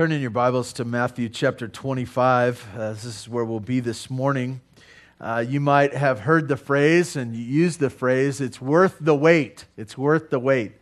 Turn 0.00 0.12
in 0.12 0.22
your 0.22 0.30
Bibles 0.30 0.72
to 0.72 0.86
Matthew 0.86 1.28
chapter 1.28 1.68
25. 1.68 2.68
Uh, 2.74 2.92
this 2.94 3.04
is 3.04 3.28
where 3.28 3.44
we'll 3.44 3.60
be 3.60 3.80
this 3.80 4.08
morning. 4.08 4.62
Uh, 5.20 5.44
you 5.46 5.60
might 5.60 5.92
have 5.92 6.20
heard 6.20 6.48
the 6.48 6.56
phrase 6.56 7.16
and 7.16 7.36
you 7.36 7.44
use 7.44 7.76
the 7.76 7.90
phrase, 7.90 8.40
it's 8.40 8.62
worth 8.62 8.96
the 8.98 9.14
wait. 9.14 9.66
It's 9.76 9.98
worth 9.98 10.30
the 10.30 10.38
wait. 10.38 10.72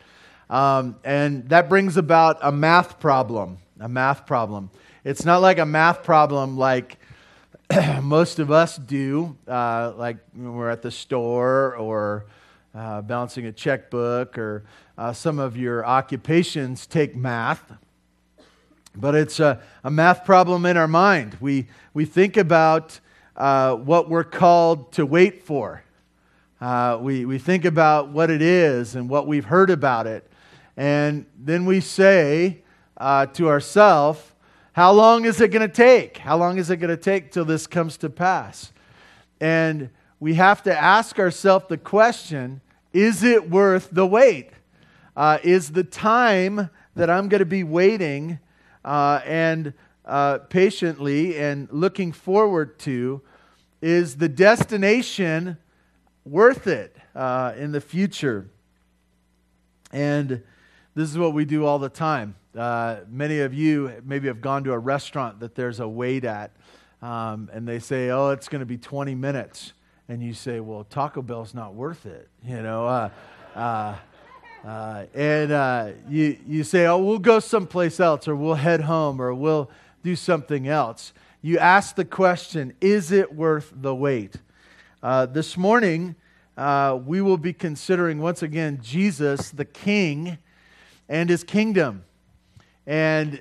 Um, 0.49 1.01
and 1.03 1.49
that 1.49 1.69
brings 1.69 1.97
about 1.97 2.39
a 2.43 2.53
math 2.53 3.01
problem. 3.01 3.59
A 3.81 3.89
math 3.89 4.25
problem. 4.25 4.71
It's 5.03 5.25
not 5.25 5.43
like 5.43 5.59
a 5.59 5.67
math 5.67 6.05
problem 6.05 6.57
like 6.57 6.99
most 8.01 8.39
of 8.39 8.53
us 8.53 8.77
do, 8.77 9.37
uh, 9.49 9.95
like 9.97 10.19
when 10.33 10.55
we're 10.55 10.71
at 10.71 10.83
the 10.83 10.93
store 10.93 11.75
or 11.75 12.27
uh, 12.73 13.03
balancing 13.03 13.47
a 13.47 13.53
checkbook, 13.53 14.39
or 14.39 14.63
uh, 14.97 15.13
some 15.13 15.41
of 15.41 15.57
your 15.57 15.85
occupations 15.85 16.87
take 16.87 17.17
math 17.17 17.73
but 18.97 19.15
it's 19.15 19.41
a, 19.41 19.61
a, 19.85 19.91
math 19.91 20.25
problem 20.25 20.67
in 20.67 20.77
our 20.77 20.89
mind. 20.89 21.37
We, 21.41 21.67
we 21.95 22.05
think 22.05 22.37
about 22.37 22.99
uh, 23.37 23.77
what 23.77 24.09
we're 24.09 24.25
called 24.25 24.93
to 24.93 25.07
wait 25.07 25.43
for. 25.43 25.83
Uh, 26.61 26.99
we, 27.01 27.25
we 27.25 27.39
think 27.39 27.65
about 27.65 28.09
what 28.09 28.31
it 28.31 28.43
is 28.43 28.97
and 28.97 29.09
what 29.09 29.27
we've 29.27 29.45
heard 29.45 29.71
about 29.71 30.07
it. 30.07 30.29
And 30.77 31.27
then 31.39 31.65
we 31.65 31.81
say 31.81 32.59
uh, 32.97 33.27
to 33.27 33.49
ourselves, 33.49 34.21
how 34.73 34.93
long 34.93 35.25
is 35.25 35.41
it 35.41 35.49
going 35.49 35.69
to 35.69 35.75
take? 35.75 36.19
How 36.19 36.37
long 36.37 36.59
is 36.59 36.71
it 36.71 36.77
going 36.77 36.91
to 36.91 36.97
take 36.97 37.33
till 37.33 37.45
this 37.45 37.67
comes 37.67 37.97
to 37.99 38.11
pass? 38.11 38.73
And 39.41 39.91
we 40.21 40.35
have 40.35 40.63
to 40.65 40.77
ask 40.77 41.19
ourselves 41.19 41.67
the 41.69 41.79
question 41.79 42.61
is 42.93 43.23
it 43.23 43.51
worth 43.51 43.91
the 43.93 44.07
wait? 44.07 44.51
Uh, 45.17 45.39
is 45.43 45.73
the 45.73 45.85
time 45.85 46.71
that 46.95 47.11
I'm 47.11 47.29
going 47.29 47.41
to 47.41 47.47
be 47.47 47.65
waiting 47.65 48.39
uh, 48.89 49.21
and 49.27 49.75
uh, 50.07 50.39
patiently 50.49 51.37
and 51.37 51.69
looking 51.71 52.11
forward 52.11 52.79
to 52.79 53.21
is 53.83 54.17
the 54.17 54.31
destination 54.31 55.59
worth 56.25 56.67
it 56.67 56.97
uh, 57.15 57.53
in 57.59 57.73
the 57.73 57.83
future? 57.83 58.49
And 59.93 60.43
this 60.95 61.11
is 61.11 61.19
what 61.19 61.35
we 61.35 61.45
do 61.45 61.67
all 61.67 61.79
the 61.79 61.91
time. 61.91 62.35
Uh, 62.57 63.01
many 63.11 63.41
of 63.41 63.53
you 63.53 63.93
maybe 64.07 64.27
have 64.27 64.41
gone 64.41 64.65
to 64.65 64.73
a 64.73 64.79
restaurant 64.79 65.41
that 65.41 65.55
there's 65.55 65.81
a 65.81 65.89
wait 65.89 66.25
at, 66.25 66.53
um, 67.03 67.51
and 67.53 67.69
they 67.69 67.79
say, 67.79 68.09
"Oh, 68.09 68.31
it's 68.31 68.49
going 68.49 68.61
to 68.61 68.67
be 68.67 68.79
20 68.79 69.15
minutes," 69.15 69.75
and 70.09 70.23
you 70.23 70.33
say, 70.33 70.61
"Well, 70.61 70.85
Taco 70.85 71.21
Bell's 71.21 71.53
not 71.53 71.75
worth 71.75 72.07
it," 72.07 72.31
you 72.43 72.63
know. 72.63 73.11
Uh, 73.55 73.97
uh, 74.69 75.07
and 75.15 75.51
uh, 75.51 75.89
you, 76.11 76.37
you 76.47 76.63
say, 76.63 76.85
oh, 76.85 76.99
we'll 76.99 77.19
go 77.19 77.41
someplace 77.41 77.99
else, 77.99 78.29
or 78.29 78.37
we'll 78.37 78.53
head 78.53 78.83
home, 78.83 79.19
or 79.19 79.33
we'll 79.33 79.71
do 80.05 80.15
something 80.15 80.69
else. 80.69 81.15
You 81.41 81.59
ask 81.59 81.97
the 81.97 82.05
question, 82.05 82.75
is 82.79 83.11
it 83.11 83.35
worth 83.35 83.73
the 83.75 83.95
wait? 83.95 84.37
Uh, 85.03 85.25
this 85.25 85.57
morning, 85.57 86.17
uh, 86.59 86.99
we 87.03 87.23
will 87.23 87.39
be 87.39 87.55
considering 87.55 88.19
once 88.19 88.43
again 88.43 88.79
Jesus, 88.83 89.51
the 89.53 89.65
King, 89.65 90.37
and 91.09 91.31
his 91.31 91.45
kingdom. 91.45 92.05
And 92.87 93.41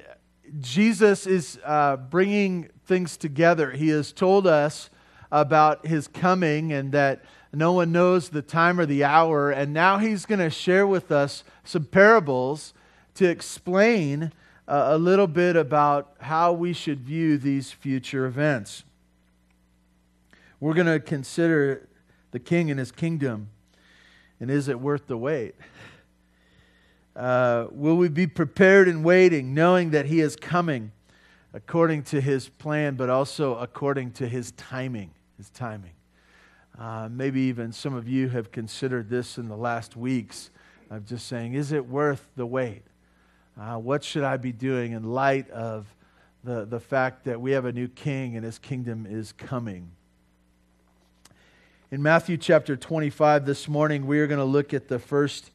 Jesus 0.61 1.27
is 1.27 1.59
uh, 1.65 1.97
bringing 1.97 2.69
things 2.85 3.17
together. 3.17 3.71
He 3.71 3.89
has 3.89 4.13
told 4.13 4.47
us 4.47 4.89
about 5.29 5.85
his 5.87 6.07
coming 6.07 6.71
and 6.71 6.93
that 6.93 7.25
no 7.57 7.73
one 7.73 7.91
knows 7.91 8.29
the 8.29 8.41
time 8.41 8.79
or 8.79 8.85
the 8.85 9.03
hour. 9.03 9.51
And 9.51 9.73
now 9.73 9.97
he's 9.97 10.25
going 10.25 10.39
to 10.39 10.49
share 10.49 10.85
with 10.85 11.11
us 11.11 11.43
some 11.63 11.85
parables 11.85 12.73
to 13.15 13.25
explain 13.27 14.31
uh, 14.67 14.89
a 14.89 14.97
little 14.97 15.27
bit 15.27 15.55
about 15.55 16.13
how 16.19 16.53
we 16.53 16.73
should 16.73 16.99
view 16.99 17.37
these 17.37 17.71
future 17.71 18.25
events. 18.25 18.83
We're 20.59 20.73
going 20.73 20.87
to 20.87 20.99
consider 20.99 21.87
the 22.31 22.39
king 22.39 22.69
and 22.69 22.79
his 22.79 22.91
kingdom. 22.91 23.49
And 24.39 24.51
is 24.51 24.67
it 24.67 24.79
worth 24.79 25.07
the 25.07 25.17
wait? 25.17 25.55
Uh, 27.15 27.67
will 27.71 27.97
we 27.97 28.09
be 28.09 28.27
prepared 28.27 28.87
and 28.87 29.03
waiting, 29.03 29.55
knowing 29.55 29.89
that 29.89 30.05
he 30.05 30.19
is 30.19 30.35
coming 30.35 30.91
according 31.51 32.03
to 32.03 32.21
his 32.21 32.47
plan, 32.47 32.93
but 32.93 33.09
also 33.09 33.55
according 33.55 34.11
to 34.11 34.27
his 34.27 34.51
timing? 34.51 35.09
His 35.37 35.49
timing. 35.49 35.96
Uh, 36.79 37.09
maybe 37.11 37.41
even 37.41 37.71
some 37.71 37.95
of 37.95 38.07
you 38.07 38.29
have 38.29 38.51
considered 38.51 39.09
this 39.09 39.39
in 39.39 39.47
the 39.47 39.57
last 39.57 39.95
weeks 39.95 40.51
of 40.91 41.05
just 41.05 41.27
saying, 41.27 41.53
is 41.53 41.71
it 41.71 41.87
worth 41.87 42.29
the 42.35 42.45
wait? 42.45 42.83
Uh, 43.59 43.77
what 43.77 44.03
should 44.03 44.23
I 44.23 44.37
be 44.37 44.51
doing 44.51 44.91
in 44.91 45.03
light 45.03 45.49
of 45.49 45.87
the, 46.43 46.65
the 46.65 46.79
fact 46.79 47.25
that 47.25 47.41
we 47.41 47.51
have 47.51 47.65
a 47.65 47.71
new 47.71 47.87
king 47.87 48.35
and 48.35 48.45
his 48.45 48.59
kingdom 48.59 49.07
is 49.09 49.31
coming? 49.31 49.89
In 51.89 52.03
Matthew 52.03 52.37
chapter 52.37 52.75
25 52.75 53.45
this 53.45 53.67
morning, 53.67 54.05
we 54.05 54.19
are 54.19 54.27
going 54.27 54.39
to 54.39 54.45
look 54.45 54.73
at 54.73 54.87
the 54.87 54.99
first 54.99 55.49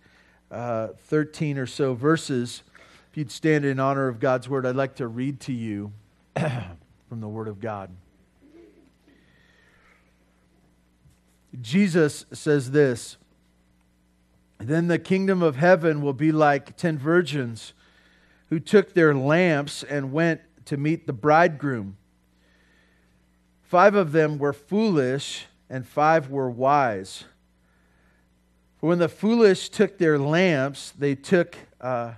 uh, 0.50 0.88
13 1.06 1.56
or 1.56 1.66
so 1.66 1.94
verses. 1.94 2.64
If 3.10 3.16
you'd 3.16 3.30
stand 3.30 3.64
in 3.64 3.78
honor 3.78 4.08
of 4.08 4.18
God's 4.18 4.48
word, 4.48 4.66
I'd 4.66 4.74
like 4.74 4.96
to 4.96 5.06
read 5.06 5.38
to 5.40 5.52
you 5.52 5.92
from 6.36 7.20
the 7.20 7.28
word 7.28 7.46
of 7.46 7.60
God. 7.60 7.90
Jesus 11.60 12.24
says 12.32 12.70
this 12.70 13.16
Then 14.58 14.88
the 14.88 14.98
kingdom 14.98 15.42
of 15.42 15.56
heaven 15.56 16.02
will 16.02 16.12
be 16.12 16.32
like 16.32 16.76
ten 16.76 16.98
virgins 16.98 17.74
who 18.48 18.60
took 18.60 18.94
their 18.94 19.14
lamps 19.14 19.82
and 19.82 20.12
went 20.12 20.40
to 20.66 20.76
meet 20.76 21.06
the 21.06 21.12
bridegroom. 21.12 21.96
Five 23.62 23.94
of 23.94 24.12
them 24.12 24.38
were 24.38 24.52
foolish, 24.52 25.46
and 25.70 25.86
five 25.86 26.30
were 26.30 26.50
wise. 26.50 27.24
For 28.78 28.88
when 28.88 28.98
the 28.98 29.08
foolish 29.08 29.70
took 29.70 29.96
their 29.96 30.18
lamps, 30.18 30.92
they 30.98 31.14
took 31.14 31.56
uh, 31.80 32.12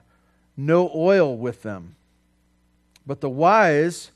no 0.57 0.91
oil 0.95 1.37
with 1.37 1.63
them. 1.63 1.95
But 3.07 3.21
the 3.21 3.31
wise 3.31 4.11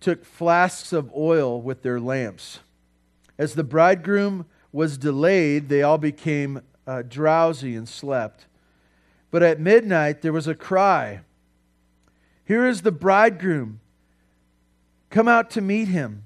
took 0.00 0.24
flasks 0.24 0.92
of 0.92 1.10
oil 1.14 1.60
with 1.60 1.82
their 1.82 2.00
lamps. 2.00 2.58
As 3.40 3.54
the 3.54 3.64
bridegroom 3.64 4.44
was 4.70 4.98
delayed, 4.98 5.70
they 5.70 5.80
all 5.80 5.96
became 5.96 6.60
uh, 6.86 7.00
drowsy 7.00 7.74
and 7.74 7.88
slept. 7.88 8.44
But 9.30 9.42
at 9.42 9.58
midnight 9.58 10.20
there 10.20 10.34
was 10.34 10.46
a 10.46 10.54
cry 10.54 11.22
Here 12.44 12.66
is 12.66 12.82
the 12.82 12.92
bridegroom. 12.92 13.80
Come 15.08 15.26
out 15.26 15.48
to 15.52 15.62
meet 15.62 15.88
him. 15.88 16.24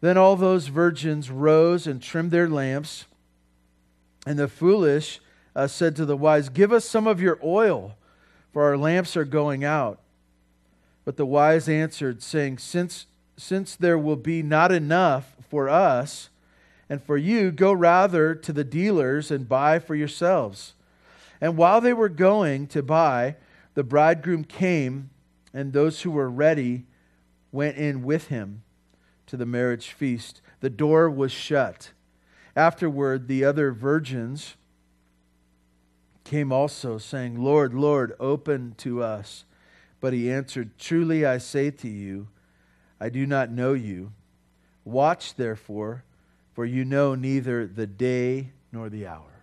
Then 0.00 0.16
all 0.16 0.34
those 0.34 0.68
virgins 0.68 1.30
rose 1.30 1.86
and 1.86 2.00
trimmed 2.00 2.30
their 2.30 2.48
lamps. 2.48 3.04
And 4.26 4.38
the 4.38 4.48
foolish 4.48 5.20
uh, 5.54 5.66
said 5.66 5.94
to 5.96 6.06
the 6.06 6.16
wise, 6.16 6.48
Give 6.48 6.72
us 6.72 6.86
some 6.86 7.06
of 7.06 7.20
your 7.20 7.38
oil, 7.44 7.96
for 8.54 8.62
our 8.62 8.78
lamps 8.78 9.14
are 9.14 9.26
going 9.26 9.62
out. 9.62 10.00
But 11.04 11.18
the 11.18 11.26
wise 11.26 11.68
answered, 11.68 12.22
saying, 12.22 12.58
Since, 12.58 13.04
since 13.38 13.76
there 13.76 13.98
will 13.98 14.16
be 14.16 14.42
not 14.42 14.72
enough 14.72 15.36
for 15.48 15.68
us 15.68 16.28
and 16.88 17.02
for 17.02 17.16
you, 17.16 17.50
go 17.50 17.72
rather 17.72 18.34
to 18.34 18.52
the 18.52 18.64
dealers 18.64 19.30
and 19.30 19.48
buy 19.48 19.78
for 19.78 19.94
yourselves. 19.94 20.74
And 21.40 21.56
while 21.56 21.80
they 21.80 21.92
were 21.92 22.08
going 22.08 22.66
to 22.68 22.82
buy, 22.82 23.36
the 23.74 23.84
bridegroom 23.84 24.44
came, 24.44 25.10
and 25.54 25.72
those 25.72 26.02
who 26.02 26.10
were 26.10 26.30
ready 26.30 26.86
went 27.52 27.76
in 27.76 28.02
with 28.02 28.28
him 28.28 28.62
to 29.26 29.36
the 29.36 29.46
marriage 29.46 29.92
feast. 29.92 30.40
The 30.60 30.70
door 30.70 31.08
was 31.08 31.30
shut. 31.30 31.92
Afterward, 32.56 33.28
the 33.28 33.44
other 33.44 33.70
virgins 33.70 34.56
came 36.24 36.52
also, 36.52 36.98
saying, 36.98 37.42
Lord, 37.42 37.72
Lord, 37.72 38.14
open 38.18 38.74
to 38.78 39.02
us. 39.02 39.44
But 40.00 40.12
he 40.12 40.30
answered, 40.30 40.78
Truly 40.78 41.24
I 41.24 41.38
say 41.38 41.70
to 41.70 41.88
you, 41.88 42.28
I 43.00 43.08
do 43.08 43.26
not 43.26 43.50
know 43.50 43.74
you. 43.74 44.12
Watch, 44.84 45.34
therefore, 45.34 46.04
for 46.54 46.64
you 46.64 46.84
know 46.84 47.14
neither 47.14 47.66
the 47.66 47.86
day 47.86 48.50
nor 48.72 48.88
the 48.88 49.06
hour. 49.06 49.38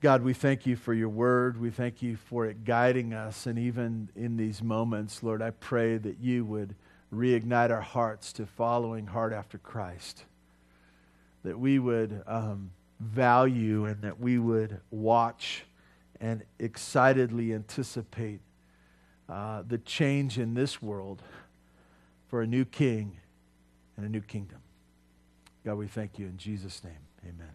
God, 0.00 0.22
we 0.22 0.34
thank 0.34 0.66
you 0.66 0.74
for 0.74 0.92
your 0.92 1.08
word. 1.08 1.60
We 1.60 1.70
thank 1.70 2.02
you 2.02 2.16
for 2.16 2.46
it 2.46 2.64
guiding 2.64 3.14
us. 3.14 3.46
And 3.46 3.56
even 3.56 4.08
in 4.16 4.36
these 4.36 4.60
moments, 4.60 5.22
Lord, 5.22 5.40
I 5.40 5.50
pray 5.50 5.96
that 5.96 6.18
you 6.18 6.44
would 6.44 6.74
reignite 7.14 7.70
our 7.70 7.80
hearts 7.80 8.32
to 8.34 8.46
following 8.46 9.06
hard 9.06 9.32
after 9.32 9.58
Christ. 9.58 10.24
That 11.44 11.58
we 11.58 11.78
would 11.78 12.22
um, 12.26 12.72
value 12.98 13.84
and 13.84 14.02
that 14.02 14.18
we 14.18 14.38
would 14.38 14.80
watch 14.90 15.64
and 16.20 16.42
excitedly 16.58 17.54
anticipate 17.54 18.40
uh, 19.32 19.62
the 19.66 19.78
change 19.78 20.38
in 20.38 20.52
this 20.52 20.82
world 20.82 21.22
for 22.28 22.42
a 22.42 22.46
new 22.46 22.66
king 22.66 23.16
and 23.96 24.04
a 24.04 24.08
new 24.08 24.20
kingdom. 24.20 24.58
God, 25.64 25.76
we 25.76 25.86
thank 25.86 26.18
you 26.18 26.26
in 26.26 26.36
Jesus' 26.36 26.84
name. 26.84 26.92
Amen. 27.22 27.48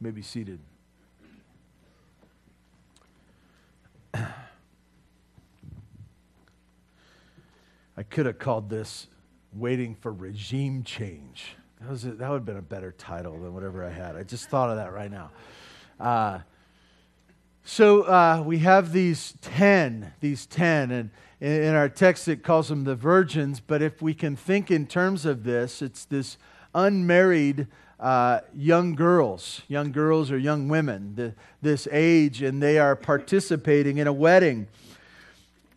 You 0.00 0.04
may 0.04 0.10
be 0.10 0.22
seated. 0.22 0.58
I 4.12 4.24
could 8.10 8.26
have 8.26 8.40
called 8.40 8.68
this 8.68 9.06
Waiting 9.52 9.94
for 9.94 10.12
Regime 10.12 10.82
Change. 10.82 11.54
That, 11.80 11.90
was 11.90 12.06
a, 12.06 12.10
that 12.10 12.28
would 12.28 12.38
have 12.38 12.44
been 12.44 12.56
a 12.56 12.62
better 12.62 12.90
title 12.90 13.38
than 13.38 13.54
whatever 13.54 13.84
I 13.84 13.90
had. 13.90 14.16
I 14.16 14.24
just 14.24 14.50
thought 14.50 14.68
of 14.68 14.76
that 14.76 14.92
right 14.92 15.12
now. 15.12 15.30
Uh, 16.00 16.40
so 17.70 18.04
uh, 18.04 18.42
we 18.46 18.60
have 18.60 18.92
these 18.92 19.34
10, 19.42 20.14
these 20.20 20.46
10, 20.46 20.90
and 20.90 21.10
in, 21.38 21.74
our 21.74 21.90
text 21.90 22.26
it 22.26 22.42
calls 22.42 22.68
them 22.70 22.84
the 22.84 22.94
virgins, 22.94 23.60
but 23.60 23.82
if 23.82 24.00
we 24.00 24.14
can 24.14 24.36
think 24.36 24.70
in 24.70 24.86
terms 24.86 25.26
of 25.26 25.44
this, 25.44 25.82
it's 25.82 26.06
this 26.06 26.38
unmarried 26.74 27.66
uh, 28.00 28.40
young 28.54 28.94
girls, 28.94 29.60
young 29.68 29.92
girls 29.92 30.30
or 30.30 30.38
young 30.38 30.68
women, 30.68 31.14
the, 31.14 31.34
this 31.60 31.86
age, 31.92 32.40
and 32.40 32.62
they 32.62 32.78
are 32.78 32.96
participating 32.96 33.98
in 33.98 34.06
a 34.06 34.14
wedding. 34.14 34.66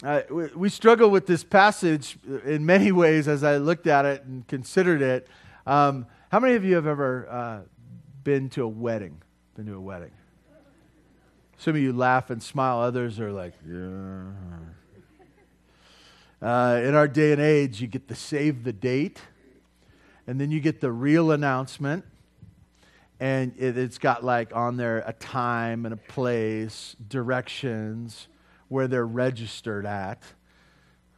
Uh, 0.01 0.21
we, 0.31 0.45
we 0.55 0.69
struggle 0.69 1.09
with 1.09 1.27
this 1.27 1.43
passage 1.43 2.17
in 2.45 2.65
many 2.65 2.93
ways 2.93 3.27
as 3.27 3.43
I 3.43 3.57
looked 3.57 3.85
at 3.85 4.05
it 4.05 4.23
and 4.23 4.47
considered 4.47 5.01
it. 5.01 5.27
Um, 5.67 6.05
how 6.31 6.39
many 6.39 6.55
of 6.55 6.63
you 6.63 6.75
have 6.75 6.87
ever 6.87 7.27
uh, 7.29 7.59
been 8.23 8.47
to 8.51 8.63
a 8.63 8.67
wedding? 8.69 9.21
Been 9.57 9.65
to 9.65 9.75
a 9.75 9.81
wedding? 9.81 10.11
Some 11.61 11.75
of 11.75 11.81
you 11.83 11.93
laugh 11.93 12.31
and 12.31 12.41
smile, 12.41 12.79
others 12.79 13.19
are 13.19 13.31
like, 13.31 13.53
yeah. 13.69 14.23
Uh, 16.41 16.81
in 16.83 16.95
our 16.95 17.07
day 17.07 17.33
and 17.33 17.39
age, 17.39 17.79
you 17.79 17.85
get 17.85 18.07
to 18.07 18.15
save 18.15 18.63
the 18.63 18.73
date, 18.73 19.21
and 20.25 20.41
then 20.41 20.49
you 20.49 20.59
get 20.59 20.81
the 20.81 20.91
real 20.91 21.29
announcement, 21.29 22.03
and 23.19 23.53
it, 23.59 23.75
has 23.75 23.99
got 23.99 24.23
like 24.23 24.55
on 24.55 24.75
there 24.77 25.03
a 25.05 25.13
time 25.13 25.85
and 25.85 25.93
a 25.93 25.97
place, 25.97 26.95
directions, 27.07 28.27
where 28.67 28.87
they're 28.87 29.05
registered 29.05 29.85
at, 29.85 30.23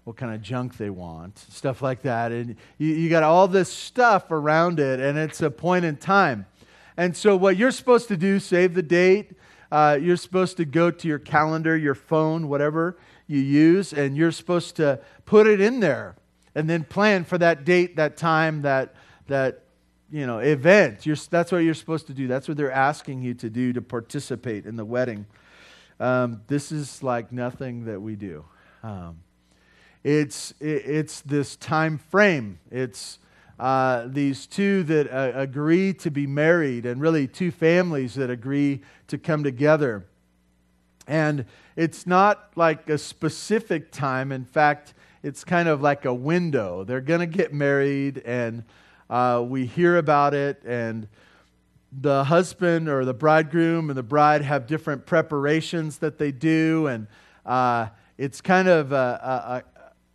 what 0.04 0.18
kind 0.18 0.36
of 0.36 0.42
junk 0.42 0.76
they 0.76 0.90
want, 0.90 1.38
stuff 1.38 1.82
like 1.82 2.02
that. 2.02 2.34
And 2.34 2.58
you, 2.78 2.90
you 2.90 3.10
got 3.10 3.24
all 3.24 3.48
this 3.48 3.72
stuff 3.72 4.30
around 4.30 4.82
it, 4.82 5.00
and 5.00 5.18
it's 5.18 5.42
a 5.42 5.50
point 5.50 5.86
in 5.86 5.96
time. 5.96 6.48
And 6.98 7.16
so, 7.16 7.38
what 7.38 7.56
you're 7.56 7.72
supposed 7.72 8.10
to 8.10 8.18
do, 8.18 8.42
save 8.42 8.74
the 8.74 8.84
date. 8.84 9.38
Uh, 9.74 9.98
you're 10.00 10.16
supposed 10.16 10.56
to 10.58 10.66
go 10.66 10.92
to 10.92 11.08
your 11.08 11.18
calendar, 11.18 11.76
your 11.76 11.96
phone, 11.96 12.48
whatever 12.48 12.96
you 13.26 13.40
use, 13.40 13.92
and 13.92 14.16
you're 14.16 14.32
supposed 14.32 14.76
to 14.76 15.00
put 15.26 15.48
it 15.48 15.60
in 15.60 15.80
there 15.80 16.16
and 16.54 16.70
then 16.70 16.84
plan 16.84 17.24
for 17.24 17.40
that 17.40 17.66
date, 17.66 17.96
that 17.96 18.16
time, 18.16 18.62
that, 18.62 18.94
that 19.26 19.64
you 20.12 20.28
know, 20.28 20.38
event. 20.38 21.08
You're, 21.08 21.16
that's 21.16 21.52
what 21.52 21.58
you're 21.58 21.74
supposed 21.74 22.06
to 22.06 22.14
do. 22.14 22.28
That's 22.28 22.48
what 22.48 22.56
they're 22.56 22.72
asking 22.72 23.24
you 23.24 23.34
to 23.34 23.50
do 23.50 23.74
to 23.74 23.82
participate 23.82 24.68
in 24.68 24.76
the 24.76 24.86
wedding. 24.86 25.26
Um, 26.00 26.42
this 26.46 26.72
is 26.72 27.02
like 27.02 27.32
nothing 27.32 27.86
that 27.86 28.00
we 28.00 28.16
do. 28.16 28.46
Um, 28.84 29.22
it's, 30.04 30.52
it, 30.60 30.86
it's 30.86 31.22
this 31.22 31.56
time 31.56 31.98
frame. 31.98 32.60
It's 32.70 33.18
uh, 33.60 34.08
these 34.08 34.48
two 34.48 34.84
that 34.84 35.12
uh, 35.12 35.32
agree 35.36 35.94
to 35.94 36.12
be 36.12 36.28
married, 36.28 36.86
and 36.86 37.00
really 37.00 37.28
two 37.28 37.52
families 37.52 38.16
that 38.16 38.30
agree 38.30 38.82
to 39.08 39.18
come 39.18 39.44
together. 39.44 40.06
And 41.08 41.46
it's 41.76 42.08
not 42.08 42.52
like 42.56 42.90
a 42.90 42.98
specific 42.98 43.92
time. 43.92 44.32
In 44.32 44.46
fact, 44.46 44.94
it's 45.22 45.44
kind 45.44 45.70
of 45.70 45.82
like 45.82 46.06
a 46.06 46.14
window. 46.14 46.84
They're 46.84 47.02
going 47.02 47.20
to 47.20 47.26
get 47.26 47.54
married, 47.54 48.20
and 48.26 48.64
uh, 49.10 49.44
we 49.48 49.66
hear 49.66 49.98
about 49.98 50.34
it, 50.34 50.62
and 50.66 51.08
the 52.02 52.24
husband 52.24 52.90
or 52.90 53.06
the 53.06 53.14
bridegroom 53.14 53.90
and 53.90 53.98
the 53.98 54.04
bride 54.04 54.42
have 54.42 54.66
different 54.66 55.06
preparations 55.06 56.00
that 56.00 56.18
they 56.18 56.32
do, 56.32 56.88
and 56.88 57.08
uh, 57.46 57.88
it's 58.18 58.42
kind 58.42 58.68
of 58.68 58.92
a, 58.92 59.64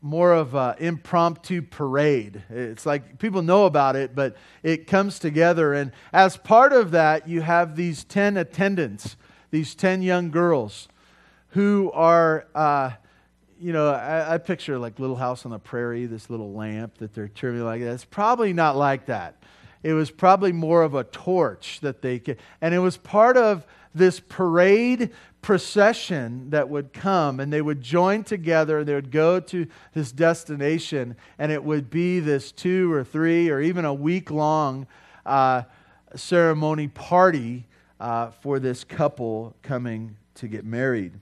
more 0.00 0.32
of 0.32 0.54
an 0.54 0.76
impromptu 0.78 1.62
parade. 1.62 2.42
It's 2.50 2.86
like 2.86 3.18
people 3.18 3.42
know 3.42 3.66
about 3.66 3.96
it, 3.96 4.14
but 4.14 4.36
it 4.62 4.86
comes 4.86 5.18
together. 5.18 5.74
And 5.74 5.92
as 6.12 6.36
part 6.36 6.72
of 6.72 6.92
that, 6.92 7.28
you 7.28 7.40
have 7.40 7.74
these 7.74 8.04
10 8.04 8.36
attendants, 8.36 9.16
these 9.50 9.74
10 9.74 10.02
young 10.02 10.30
girls 10.30 10.88
who 11.48 11.90
are. 11.92 12.46
Uh, 12.54 12.92
you 13.60 13.72
know, 13.72 13.90
I, 13.90 14.34
I, 14.34 14.38
picture 14.38 14.78
like 14.78 15.00
Little 15.00 15.16
House 15.16 15.44
on 15.44 15.50
the 15.50 15.58
Prairie, 15.58 16.06
this 16.06 16.30
little 16.30 16.52
lamp 16.52 16.98
that 16.98 17.12
they're 17.12 17.26
turning 17.26 17.64
like 17.64 17.82
that. 17.82 17.92
It's 17.92 18.04
probably 18.04 18.52
not 18.52 18.76
like 18.76 19.06
that. 19.06 19.42
It 19.82 19.94
was 19.94 20.12
probably 20.12 20.52
more 20.52 20.82
of 20.82 20.94
a 20.94 21.02
torch 21.02 21.80
that 21.80 22.00
they 22.00 22.20
could, 22.20 22.38
and 22.60 22.72
it 22.72 22.78
was 22.78 22.96
part 22.96 23.36
of 23.36 23.66
this 23.94 24.20
parade 24.20 25.10
procession 25.42 26.50
that 26.50 26.68
would 26.68 26.92
come, 26.92 27.40
and 27.40 27.52
they 27.52 27.62
would 27.62 27.80
join 27.80 28.24
together. 28.24 28.78
and 28.78 28.88
They 28.88 28.94
would 28.94 29.10
go 29.10 29.40
to 29.40 29.66
this 29.94 30.12
destination, 30.12 31.16
and 31.38 31.52
it 31.52 31.62
would 31.62 31.90
be 31.90 32.20
this 32.20 32.52
two 32.52 32.92
or 32.92 33.04
three 33.04 33.50
or 33.50 33.60
even 33.60 33.84
a 33.84 33.94
week 33.94 34.30
long 34.30 34.86
uh, 35.24 35.62
ceremony 36.14 36.88
party 36.88 37.66
uh, 38.00 38.30
for 38.30 38.58
this 38.58 38.84
couple 38.84 39.54
coming 39.62 40.16
to 40.34 40.48
get 40.48 40.64
married. 40.64 41.12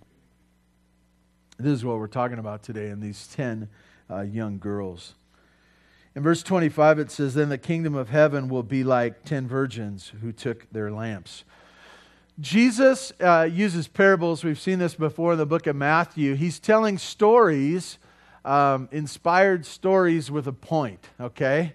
This 1.59 1.73
is 1.73 1.85
what 1.85 1.99
we're 1.99 2.07
talking 2.07 2.39
about 2.39 2.63
today 2.63 2.89
in 2.89 3.01
these 3.01 3.27
10 3.29 3.69
uh, 4.11 4.21
young 4.21 4.59
girls. 4.59 5.15
In 6.15 6.23
verse 6.23 6.43
25, 6.43 6.99
it 6.99 7.11
says, 7.11 7.35
Then 7.35 7.49
the 7.49 7.59
kingdom 7.59 7.95
of 7.95 8.11
heaven 8.11 8.49
will 8.49 8.63
be 8.63 8.85
like 8.85 9.25
10 9.25 9.49
virgins 9.49 10.13
who 10.21 10.33
took 10.33 10.71
their 10.71 10.91
lamps. 10.91 11.45
Jesus 12.39 13.15
uh, 13.19 13.49
uses 13.51 13.89
parables. 13.89 14.45
We've 14.45 14.61
seen 14.61 14.79
this 14.79 14.95
before 14.95 15.33
in 15.33 15.39
the 15.39 15.47
book 15.47 15.67
of 15.67 15.75
Matthew. 15.75 16.35
He's 16.35 16.59
telling 16.59 16.99
stories, 16.99 17.97
um, 18.45 18.91
inspired 18.93 19.65
stories 19.65 20.31
with 20.31 20.47
a 20.47 20.53
point, 20.53 21.09
okay? 21.19 21.73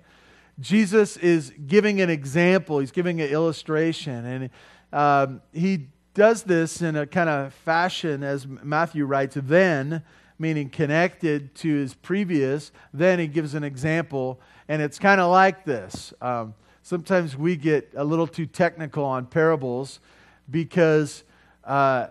Jesus 0.60 1.18
is 1.18 1.52
giving 1.66 2.00
an 2.00 2.12
example, 2.12 2.78
he's 2.78 2.92
giving 2.92 3.22
an 3.22 3.30
illustration, 3.30 4.24
and 4.24 4.50
um, 4.94 5.42
he 5.52 5.88
does 6.14 6.44
this 6.44 6.84
in 6.84 6.96
a 6.96 7.08
kind 7.08 7.30
of 7.30 7.56
fashion, 7.56 8.22
as 8.22 8.46
Matthew 8.46 9.06
writes, 9.06 9.38
then, 9.42 10.04
meaning 10.38 10.70
connected 10.70 11.56
to 11.56 11.74
his 11.74 11.96
previous, 11.96 12.72
then 12.94 13.18
he 13.18 13.26
gives 13.26 13.56
an 13.56 13.64
example. 13.64 14.40
And 14.68 14.80
it's 14.80 15.00
kind 15.00 15.20
of 15.20 15.32
like 15.32 15.66
this. 15.66 16.14
Um, 16.22 16.54
sometimes 16.84 17.36
we 17.36 17.56
get 17.56 17.92
a 17.96 18.04
little 18.04 18.28
too 18.28 18.46
technical 18.46 19.04
on 19.04 19.26
parables 19.26 20.00
because 20.52 21.24
uh, 21.64 22.08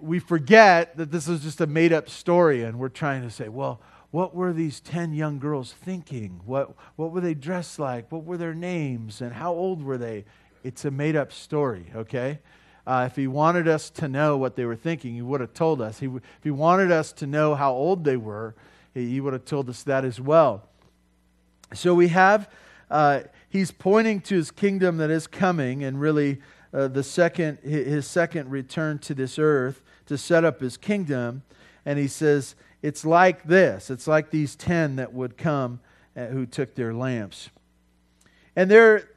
we 0.00 0.18
forget 0.18 0.96
that 0.96 1.12
this 1.12 1.28
is 1.28 1.42
just 1.42 1.60
a 1.60 1.66
made 1.66 1.92
up 1.92 2.08
story, 2.08 2.62
and 2.64 2.78
we're 2.78 2.88
trying 2.88 3.22
to 3.22 3.30
say, 3.30 3.48
well, 3.48 3.80
what 4.10 4.34
were 4.34 4.52
these 4.52 4.80
10 4.80 5.14
young 5.14 5.38
girls 5.38 5.72
thinking? 5.72 6.40
What, 6.44 6.74
what 6.96 7.12
were 7.12 7.20
they 7.20 7.34
dressed 7.34 7.78
like? 7.78 8.10
What 8.12 8.24
were 8.24 8.36
their 8.36 8.54
names? 8.54 9.20
And 9.20 9.32
how 9.32 9.54
old 9.54 9.82
were 9.82 9.96
they? 9.96 10.24
It's 10.64 10.84
a 10.84 10.90
made 10.90 11.16
up 11.16 11.32
story, 11.32 11.86
okay? 11.94 12.40
Uh, 12.86 13.08
if 13.08 13.16
he 13.16 13.26
wanted 13.26 13.68
us 13.68 13.88
to 13.90 14.08
know 14.08 14.36
what 14.36 14.54
they 14.56 14.64
were 14.64 14.76
thinking, 14.76 15.14
he 15.14 15.22
would 15.22 15.40
have 15.40 15.54
told 15.54 15.80
us. 15.80 16.00
He, 16.00 16.06
if 16.06 16.44
he 16.44 16.50
wanted 16.50 16.90
us 16.92 17.12
to 17.14 17.26
know 17.26 17.54
how 17.54 17.72
old 17.72 18.04
they 18.04 18.16
were, 18.16 18.54
he, 18.92 19.08
he 19.08 19.20
would 19.20 19.32
have 19.32 19.44
told 19.44 19.70
us 19.70 19.82
that 19.84 20.04
as 20.04 20.20
well. 20.20 20.68
So 21.72 21.94
we 21.94 22.08
have, 22.08 22.50
uh, 22.90 23.20
he's 23.48 23.70
pointing 23.70 24.20
to 24.22 24.34
his 24.34 24.50
kingdom 24.50 24.98
that 24.98 25.10
is 25.10 25.26
coming, 25.26 25.84
and 25.84 25.98
really 26.00 26.40
uh, 26.72 26.88
the 26.88 27.02
second, 27.02 27.58
his 27.58 28.06
second 28.06 28.50
return 28.50 28.98
to 29.00 29.14
this 29.14 29.38
earth 29.38 29.82
to 30.06 30.16
set 30.16 30.44
up 30.44 30.60
his 30.60 30.76
kingdom. 30.76 31.42
And 31.84 31.98
he 31.98 32.08
says, 32.08 32.54
it's 32.82 33.04
like 33.04 33.44
this. 33.44 33.90
It's 33.90 34.06
like 34.06 34.30
these 34.30 34.56
ten 34.56 34.96
that 34.96 35.12
would 35.12 35.36
come 35.36 35.80
uh, 36.16 36.26
who 36.26 36.46
took 36.46 36.74
their 36.74 36.92
lamps. 36.94 37.50
And 38.56 38.70
they're, 38.70 39.08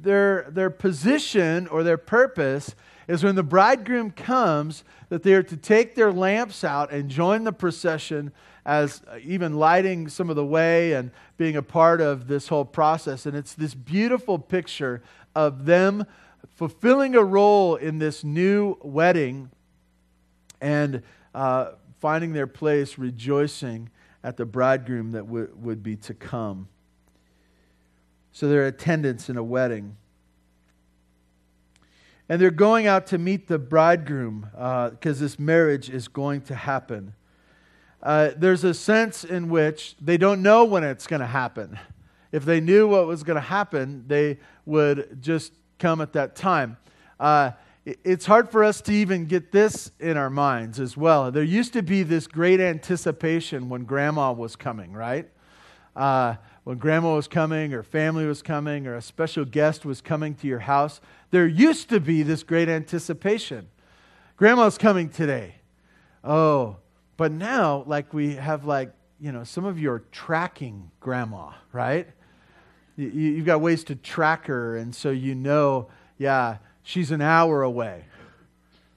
their, 0.00 0.46
their 0.50 0.70
position 0.70 1.66
or 1.68 1.82
their 1.82 1.98
purpose 1.98 2.74
is 3.08 3.24
when 3.24 3.34
the 3.34 3.42
bridegroom 3.42 4.10
comes, 4.10 4.84
that 5.08 5.22
they 5.22 5.34
are 5.34 5.42
to 5.42 5.56
take 5.56 5.94
their 5.94 6.12
lamps 6.12 6.64
out 6.64 6.92
and 6.92 7.10
join 7.10 7.44
the 7.44 7.52
procession 7.52 8.32
as 8.64 9.02
even 9.24 9.54
lighting 9.54 10.08
some 10.08 10.30
of 10.30 10.36
the 10.36 10.44
way 10.44 10.92
and 10.92 11.10
being 11.36 11.56
a 11.56 11.62
part 11.62 12.00
of 12.00 12.28
this 12.28 12.48
whole 12.48 12.64
process. 12.64 13.26
And 13.26 13.36
it's 13.36 13.54
this 13.54 13.74
beautiful 13.74 14.38
picture 14.38 15.02
of 15.34 15.64
them 15.64 16.06
fulfilling 16.50 17.14
a 17.14 17.22
role 17.22 17.76
in 17.76 17.98
this 17.98 18.24
new 18.24 18.76
wedding 18.82 19.50
and 20.60 21.02
uh, 21.34 21.72
finding 22.00 22.32
their 22.32 22.46
place 22.46 22.98
rejoicing 22.98 23.90
at 24.24 24.36
the 24.36 24.44
bridegroom 24.44 25.12
that 25.12 25.26
w- 25.26 25.50
would 25.56 25.82
be 25.82 25.96
to 25.96 26.14
come. 26.14 26.68
So 28.32 28.48
they're 28.48 28.66
attendants 28.66 29.28
in 29.28 29.36
a 29.36 29.42
wedding. 29.42 29.96
And 32.28 32.40
they're 32.40 32.50
going 32.50 32.86
out 32.86 33.06
to 33.08 33.18
meet 33.18 33.48
the 33.48 33.58
bridegroom 33.58 34.48
because 34.52 35.20
uh, 35.20 35.24
this 35.24 35.38
marriage 35.38 35.90
is 35.90 36.08
going 36.08 36.42
to 36.42 36.54
happen. 36.54 37.14
Uh, 38.02 38.30
there's 38.36 38.64
a 38.64 38.74
sense 38.74 39.22
in 39.22 39.48
which 39.48 39.96
they 40.00 40.16
don't 40.16 40.42
know 40.42 40.64
when 40.64 40.82
it's 40.82 41.06
going 41.06 41.20
to 41.20 41.26
happen. 41.26 41.78
If 42.32 42.44
they 42.44 42.60
knew 42.60 42.88
what 42.88 43.06
was 43.06 43.22
going 43.22 43.34
to 43.36 43.40
happen, 43.40 44.04
they 44.06 44.38
would 44.64 45.18
just 45.20 45.52
come 45.82 46.00
at 46.00 46.12
that 46.12 46.36
time. 46.36 46.76
Uh, 47.18 47.50
it's 47.84 48.26
hard 48.26 48.48
for 48.48 48.62
us 48.62 48.80
to 48.82 48.92
even 48.92 49.26
get 49.26 49.50
this 49.50 49.90
in 49.98 50.16
our 50.16 50.30
minds 50.30 50.78
as 50.78 50.96
well. 50.96 51.32
There 51.32 51.42
used 51.42 51.72
to 51.72 51.82
be 51.82 52.04
this 52.04 52.26
great 52.26 52.60
anticipation 52.60 53.68
when 53.68 53.84
grandma 53.84 54.32
was 54.32 54.54
coming, 54.54 54.92
right? 54.92 55.28
uh, 55.96 56.36
when 56.64 56.78
grandma 56.78 57.14
was 57.16 57.28
coming, 57.28 57.74
or 57.74 57.82
family 57.82 58.26
was 58.26 58.42
coming, 58.42 58.86
or 58.86 58.94
a 58.94 59.02
special 59.02 59.44
guest 59.44 59.84
was 59.84 60.00
coming 60.00 60.34
to 60.36 60.46
your 60.46 60.60
house, 60.60 61.00
there 61.30 61.46
used 61.46 61.88
to 61.88 62.00
be 62.00 62.22
this 62.22 62.42
great 62.42 62.68
anticipation. 62.68 63.68
Grandma's 64.36 64.78
coming 64.78 65.08
today. 65.08 65.56
Oh, 66.24 66.76
but 67.16 67.32
now, 67.32 67.84
like 67.86 68.14
we 68.14 68.36
have, 68.36 68.64
like, 68.64 68.92
you 69.20 69.32
know, 69.32 69.44
some 69.44 69.64
of 69.64 69.78
you 69.78 69.90
are 69.90 70.04
tracking 70.12 70.90
grandma, 71.00 71.50
right? 71.72 72.08
You, 72.96 73.08
you've 73.08 73.46
got 73.46 73.60
ways 73.60 73.84
to 73.84 73.94
track 73.94 74.46
her, 74.46 74.76
and 74.76 74.94
so 74.94 75.10
you 75.10 75.34
know, 75.34 75.88
yeah, 76.18 76.58
she's 76.82 77.10
an 77.10 77.20
hour 77.20 77.62
away, 77.62 78.04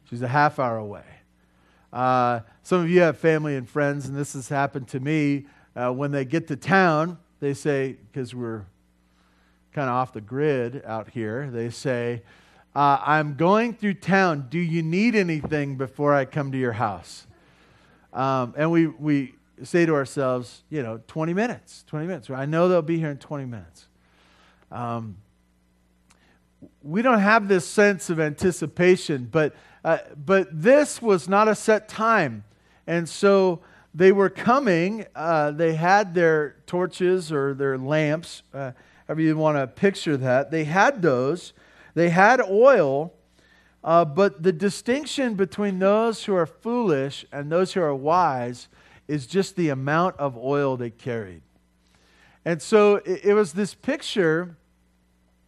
she's 0.09 0.21
a 0.21 0.27
half 0.27 0.59
hour 0.59 0.77
away. 0.77 1.03
Uh, 1.93 2.41
some 2.63 2.81
of 2.81 2.89
you 2.89 3.01
have 3.01 3.17
family 3.17 3.55
and 3.55 3.69
friends, 3.69 4.07
and 4.07 4.17
this 4.17 4.33
has 4.33 4.49
happened 4.49 4.87
to 4.89 4.99
me. 4.99 5.45
Uh, 5.75 5.91
when 5.91 6.11
they 6.11 6.25
get 6.25 6.47
to 6.47 6.55
town, 6.55 7.17
they 7.39 7.53
say, 7.53 7.95
because 8.11 8.33
we're 8.33 8.65
kind 9.73 9.89
of 9.89 9.95
off 9.95 10.13
the 10.13 10.21
grid 10.21 10.83
out 10.85 11.09
here, 11.09 11.49
they 11.51 11.69
say, 11.69 12.21
uh, 12.75 12.97
I'm 13.05 13.35
going 13.35 13.73
through 13.73 13.93
town. 13.95 14.47
Do 14.49 14.59
you 14.59 14.83
need 14.83 15.15
anything 15.15 15.77
before 15.77 16.13
I 16.13 16.25
come 16.25 16.51
to 16.51 16.57
your 16.57 16.73
house? 16.73 17.27
Um, 18.11 18.53
and 18.57 18.71
we, 18.71 18.87
we 18.87 19.34
say 19.63 19.85
to 19.85 19.93
ourselves, 19.93 20.63
you 20.69 20.83
know, 20.83 20.99
20 21.07 21.33
minutes, 21.33 21.83
20 21.87 22.07
minutes. 22.07 22.29
I 22.29 22.45
know 22.45 22.67
they'll 22.67 22.81
be 22.81 22.99
here 22.99 23.11
in 23.11 23.17
20 23.17 23.45
minutes. 23.45 23.87
Um, 24.71 25.17
we 26.81 27.01
don't 27.01 27.19
have 27.19 27.47
this 27.47 27.67
sense 27.67 28.09
of 28.09 28.19
anticipation, 28.19 29.27
but, 29.31 29.55
uh, 29.83 29.99
but 30.25 30.47
this 30.51 31.01
was 31.01 31.29
not 31.29 31.47
a 31.47 31.55
set 31.55 31.87
time. 31.87 32.43
And 32.87 33.07
so 33.07 33.61
they 33.93 34.11
were 34.11 34.29
coming. 34.29 35.05
Uh, 35.15 35.51
they 35.51 35.75
had 35.75 36.13
their 36.13 36.57
torches 36.67 37.31
or 37.31 37.53
their 37.53 37.77
lamps, 37.77 38.43
uh, 38.53 38.71
however 39.07 39.21
you 39.21 39.37
want 39.37 39.57
to 39.57 39.67
picture 39.67 40.17
that. 40.17 40.51
They 40.51 40.65
had 40.65 41.01
those. 41.01 41.53
They 41.93 42.09
had 42.09 42.41
oil. 42.41 43.13
Uh, 43.83 44.03
but 44.03 44.41
the 44.43 44.51
distinction 44.51 45.35
between 45.35 45.79
those 45.79 46.25
who 46.25 46.35
are 46.35 46.47
foolish 46.47 47.25
and 47.31 47.51
those 47.51 47.73
who 47.73 47.81
are 47.81 47.95
wise 47.95 48.67
is 49.07 49.27
just 49.27 49.55
the 49.55 49.69
amount 49.69 50.17
of 50.17 50.37
oil 50.37 50.77
they 50.77 50.89
carried. 50.89 51.41
And 52.43 52.61
so 52.61 52.97
it, 52.97 53.25
it 53.25 53.33
was 53.33 53.53
this 53.53 53.73
picture 53.73 54.57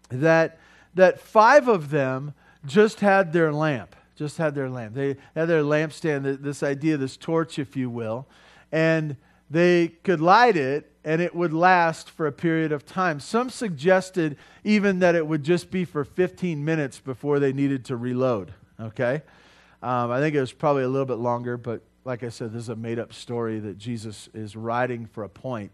that, 0.09 0.59
that 0.95 1.19
five 1.19 1.67
of 1.67 1.89
them 1.89 2.33
just 2.65 2.99
had 2.99 3.33
their 3.33 3.51
lamp 3.51 3.95
just 4.17 4.37
had 4.37 4.55
their 4.55 4.69
lamp. 4.69 4.95
They 4.95 5.15
had 5.35 5.45
their 5.45 5.61
lampstand, 5.61 6.41
this 6.41 6.63
idea, 6.63 6.97
this 6.97 7.15
torch, 7.15 7.59
if 7.59 7.77
you 7.77 7.89
will, 7.89 8.27
and 8.71 9.15
they 9.49 9.89
could 10.03 10.19
light 10.19 10.57
it 10.57 10.91
and 11.05 11.21
it 11.21 11.33
would 11.33 11.53
last 11.53 12.09
for 12.09 12.27
a 12.27 12.31
period 12.33 12.73
of 12.73 12.85
time. 12.85 13.21
Some 13.21 13.49
suggested 13.49 14.37
even 14.65 14.99
that 14.99 15.15
it 15.15 15.25
would 15.25 15.43
just 15.43 15.71
be 15.71 15.85
for 15.85 16.03
15 16.03 16.65
minutes 16.65 16.99
before 16.99 17.39
they 17.39 17.53
needed 17.53 17.85
to 17.85 17.95
reload. 17.95 18.53
Okay? 18.77 19.21
Um, 19.81 20.11
I 20.11 20.19
think 20.19 20.35
it 20.35 20.41
was 20.41 20.51
probably 20.51 20.83
a 20.83 20.89
little 20.89 21.05
bit 21.05 21.19
longer, 21.19 21.55
but 21.55 21.81
like 22.07 22.23
I 22.23 22.29
said, 22.29 22.53
this 22.53 22.63
is 22.63 22.69
a 22.69 22.75
made 22.75 22.99
up 22.99 23.11
story 23.11 23.59
that 23.59 23.77
Jesus 23.77 24.29
is 24.33 24.55
writing 24.55 25.07
for 25.07 25.25
a 25.25 25.29
point. 25.29 25.73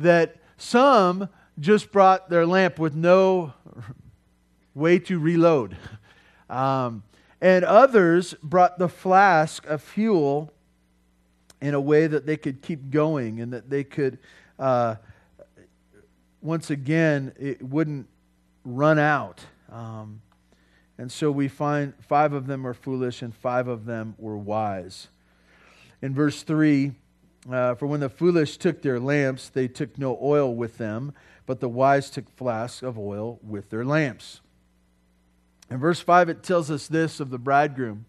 That 0.00 0.34
some 0.56 1.28
just 1.60 1.92
brought 1.92 2.28
their 2.28 2.44
lamp 2.44 2.80
with 2.80 2.96
no 2.96 3.54
way 4.74 4.98
to 4.98 5.20
reload. 5.20 5.76
Um, 6.48 7.04
and 7.40 7.64
others 7.64 8.34
brought 8.42 8.80
the 8.80 8.88
flask 8.88 9.64
of 9.68 9.80
fuel 9.80 10.52
in 11.60 11.74
a 11.74 11.80
way 11.80 12.08
that 12.08 12.26
they 12.26 12.36
could 12.36 12.62
keep 12.62 12.90
going 12.90 13.40
and 13.40 13.52
that 13.52 13.70
they 13.70 13.84
could, 13.84 14.18
uh, 14.58 14.96
once 16.42 16.70
again, 16.70 17.32
it 17.38 17.62
wouldn't 17.62 18.08
run 18.64 18.98
out. 18.98 19.40
Um, 19.70 20.20
and 20.98 21.12
so 21.12 21.30
we 21.30 21.46
find 21.46 21.94
five 22.00 22.32
of 22.32 22.48
them 22.48 22.64
were 22.64 22.74
foolish 22.74 23.22
and 23.22 23.32
five 23.32 23.68
of 23.68 23.84
them 23.84 24.16
were 24.18 24.36
wise. 24.36 25.06
In 26.02 26.14
verse 26.14 26.42
3, 26.42 26.92
uh, 27.50 27.74
for 27.74 27.86
when 27.86 28.00
the 28.00 28.08
foolish 28.08 28.56
took 28.56 28.82
their 28.82 29.00
lamps, 29.00 29.48
they 29.48 29.68
took 29.68 29.98
no 29.98 30.18
oil 30.22 30.54
with 30.54 30.78
them, 30.78 31.12
but 31.46 31.60
the 31.60 31.68
wise 31.68 32.10
took 32.10 32.28
flasks 32.36 32.82
of 32.82 32.98
oil 32.98 33.38
with 33.42 33.70
their 33.70 33.84
lamps. 33.84 34.40
In 35.70 35.78
verse 35.78 36.00
5, 36.00 36.28
it 36.28 36.42
tells 36.42 36.70
us 36.70 36.88
this 36.88 37.20
of 37.20 37.30
the 37.30 37.38
bridegroom 37.38 38.06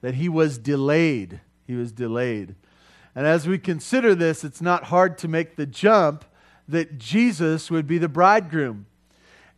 that 0.00 0.14
he 0.14 0.28
was 0.28 0.58
delayed. 0.58 1.40
He 1.66 1.74
was 1.74 1.92
delayed. 1.92 2.54
And 3.14 3.26
as 3.26 3.46
we 3.46 3.58
consider 3.58 4.14
this, 4.14 4.44
it's 4.44 4.60
not 4.60 4.84
hard 4.84 5.16
to 5.18 5.28
make 5.28 5.56
the 5.56 5.66
jump 5.66 6.24
that 6.68 6.98
Jesus 6.98 7.70
would 7.70 7.86
be 7.86 7.98
the 7.98 8.08
bridegroom. 8.08 8.86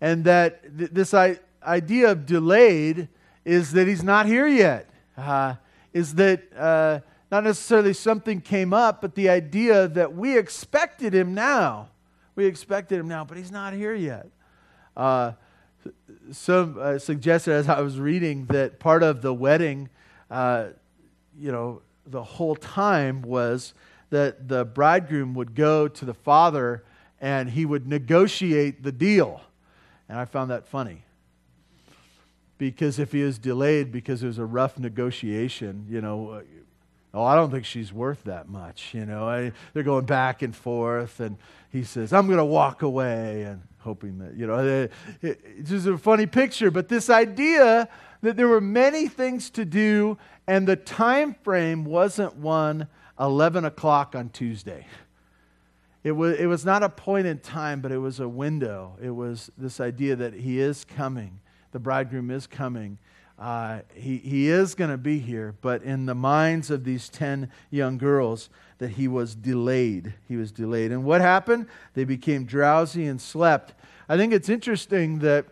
And 0.00 0.24
that 0.24 0.78
th- 0.78 0.90
this 0.92 1.12
I- 1.12 1.40
idea 1.62 2.12
of 2.12 2.26
delayed 2.26 3.08
is 3.44 3.72
that 3.72 3.88
he's 3.88 4.04
not 4.04 4.26
here 4.26 4.46
yet. 4.46 4.90
Uh, 5.16 5.56
is 5.92 6.14
that 6.14 6.42
uh, 6.56 7.00
not 7.30 7.44
necessarily 7.44 7.92
something 7.92 8.40
came 8.40 8.72
up, 8.72 9.02
but 9.02 9.14
the 9.14 9.28
idea 9.28 9.88
that 9.88 10.14
we 10.14 10.38
expected 10.38 11.14
him 11.14 11.34
now. 11.34 11.88
We 12.34 12.46
expected 12.46 12.98
him 12.98 13.08
now, 13.08 13.24
but 13.24 13.36
he's 13.36 13.50
not 13.50 13.74
here 13.74 13.94
yet. 13.94 14.28
Uh, 14.96 15.32
some 16.32 16.76
uh, 16.80 16.98
suggested 16.98 17.52
as 17.52 17.68
I 17.68 17.80
was 17.80 17.98
reading 17.98 18.46
that 18.46 18.78
part 18.78 19.02
of 19.02 19.22
the 19.22 19.34
wedding, 19.34 19.88
uh, 20.30 20.68
you 21.38 21.52
know, 21.52 21.82
the 22.06 22.22
whole 22.22 22.56
time 22.56 23.22
was 23.22 23.74
that 24.10 24.48
the 24.48 24.64
bridegroom 24.64 25.34
would 25.34 25.54
go 25.54 25.88
to 25.88 26.04
the 26.04 26.14
father 26.14 26.84
and 27.20 27.50
he 27.50 27.66
would 27.66 27.86
negotiate 27.86 28.82
the 28.82 28.92
deal. 28.92 29.42
And 30.08 30.18
I 30.18 30.24
found 30.24 30.50
that 30.50 30.66
funny. 30.66 31.02
Because 32.56 32.98
if 32.98 33.12
he 33.12 33.22
was 33.22 33.38
delayed 33.38 33.92
because 33.92 34.22
it 34.22 34.26
was 34.26 34.38
a 34.38 34.44
rough 34.44 34.78
negotiation, 34.78 35.86
you 35.88 36.00
know, 36.00 36.42
oh, 37.14 37.24
I 37.24 37.34
don't 37.34 37.50
think 37.50 37.64
she's 37.64 37.92
worth 37.92 38.24
that 38.24 38.48
much. 38.48 38.94
You 38.94 39.06
know, 39.06 39.28
I, 39.28 39.52
they're 39.72 39.82
going 39.82 40.04
back 40.04 40.42
and 40.42 40.54
forth, 40.54 41.20
and 41.20 41.36
he 41.70 41.84
says, 41.84 42.12
I'm 42.12 42.26
going 42.26 42.38
to 42.38 42.44
walk 42.44 42.82
away. 42.82 43.42
And 43.42 43.62
hoping 43.78 44.18
that, 44.18 44.36
you 44.36 44.46
know, 44.46 44.58
it, 44.58 44.92
it, 45.22 45.40
it's 45.58 45.70
just 45.70 45.86
a 45.86 45.96
funny 45.96 46.26
picture, 46.26 46.70
but 46.70 46.88
this 46.88 47.08
idea 47.08 47.88
that 48.22 48.36
there 48.36 48.48
were 48.48 48.60
many 48.60 49.08
things 49.08 49.50
to 49.50 49.64
do 49.64 50.18
and 50.46 50.66
the 50.66 50.76
time 50.76 51.34
frame 51.42 51.84
wasn't 51.84 52.36
one 52.36 52.88
11 53.20 53.64
o'clock 53.64 54.14
on 54.14 54.30
Tuesday. 54.30 54.86
It 56.04 56.12
was, 56.12 56.38
it 56.38 56.46
was 56.46 56.64
not 56.64 56.82
a 56.82 56.88
point 56.88 57.26
in 57.26 57.38
time, 57.38 57.80
but 57.80 57.92
it 57.92 57.98
was 57.98 58.20
a 58.20 58.28
window. 58.28 58.96
It 59.02 59.10
was 59.10 59.50
this 59.58 59.80
idea 59.80 60.16
that 60.16 60.34
he 60.34 60.60
is 60.60 60.84
coming, 60.84 61.40
the 61.72 61.78
bridegroom 61.78 62.30
is 62.30 62.46
coming. 62.46 62.98
Uh, 63.38 63.80
he, 63.94 64.16
he 64.18 64.48
is 64.48 64.74
going 64.74 64.90
to 64.90 64.98
be 64.98 65.18
here, 65.20 65.54
but 65.60 65.82
in 65.82 66.06
the 66.06 66.14
minds 66.14 66.70
of 66.70 66.84
these 66.84 67.08
10 67.08 67.50
young 67.70 67.96
girls, 67.96 68.50
that 68.78 68.90
he 68.90 69.06
was 69.06 69.34
delayed. 69.34 70.14
He 70.26 70.36
was 70.36 70.50
delayed. 70.50 70.92
And 70.92 71.04
what 71.04 71.20
happened? 71.20 71.66
They 71.94 72.04
became 72.04 72.44
drowsy 72.44 73.06
and 73.06 73.20
slept. 73.20 73.74
I 74.08 74.16
think 74.16 74.32
it's 74.32 74.48
interesting 74.48 75.18
that 75.20 75.46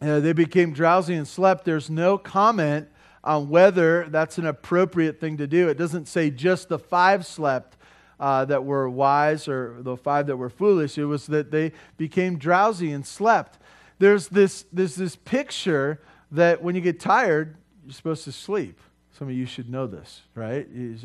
uh, 0.00 0.20
they 0.20 0.32
became 0.32 0.72
drowsy 0.72 1.14
and 1.14 1.26
slept. 1.26 1.64
There's 1.64 1.90
no 1.90 2.16
comment 2.16 2.88
on 3.22 3.50
whether 3.50 4.06
that's 4.08 4.38
an 4.38 4.46
appropriate 4.46 5.20
thing 5.20 5.36
to 5.38 5.46
do. 5.46 5.68
It 5.68 5.76
doesn't 5.76 6.08
say 6.08 6.30
just 6.30 6.68
the 6.68 6.78
five 6.78 7.26
slept 7.26 7.76
uh, 8.18 8.44
that 8.46 8.64
were 8.64 8.88
wise 8.88 9.48
or 9.48 9.76
the 9.80 9.96
five 9.96 10.26
that 10.28 10.36
were 10.36 10.50
foolish. 10.50 10.96
It 10.96 11.04
was 11.04 11.26
that 11.26 11.50
they 11.50 11.72
became 11.96 12.38
drowsy 12.38 12.92
and 12.92 13.06
slept. 13.06 13.58
There's 13.98 14.28
this, 14.28 14.64
there's 14.72 14.94
this 14.94 15.16
picture 15.16 16.00
that 16.32 16.62
when 16.62 16.74
you 16.74 16.80
get 16.80 17.00
tired, 17.00 17.56
you're 17.84 17.92
supposed 17.92 18.24
to 18.24 18.32
sleep. 18.32 18.78
Some 19.18 19.28
of 19.28 19.34
you 19.34 19.46
should 19.46 19.68
know 19.68 19.86
this, 19.86 20.22
right? 20.34 20.66
It's, 20.72 21.04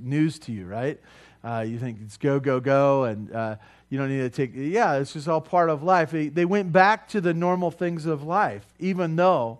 news 0.00 0.38
to 0.40 0.52
you, 0.52 0.66
right? 0.66 1.00
Uh, 1.42 1.64
you 1.66 1.78
think 1.78 1.98
it's 2.02 2.16
go, 2.16 2.40
go, 2.40 2.58
go, 2.58 3.04
and 3.04 3.30
uh, 3.32 3.56
you 3.90 3.98
don't 3.98 4.08
need 4.08 4.20
to 4.20 4.30
take, 4.30 4.52
yeah, 4.54 4.94
it's 4.94 5.12
just 5.12 5.28
all 5.28 5.40
part 5.40 5.68
of 5.68 5.82
life. 5.82 6.10
They, 6.12 6.44
went 6.44 6.72
back 6.72 7.08
to 7.08 7.20
the 7.20 7.34
normal 7.34 7.70
things 7.70 8.06
of 8.06 8.22
life, 8.22 8.64
even 8.78 9.16
though 9.16 9.58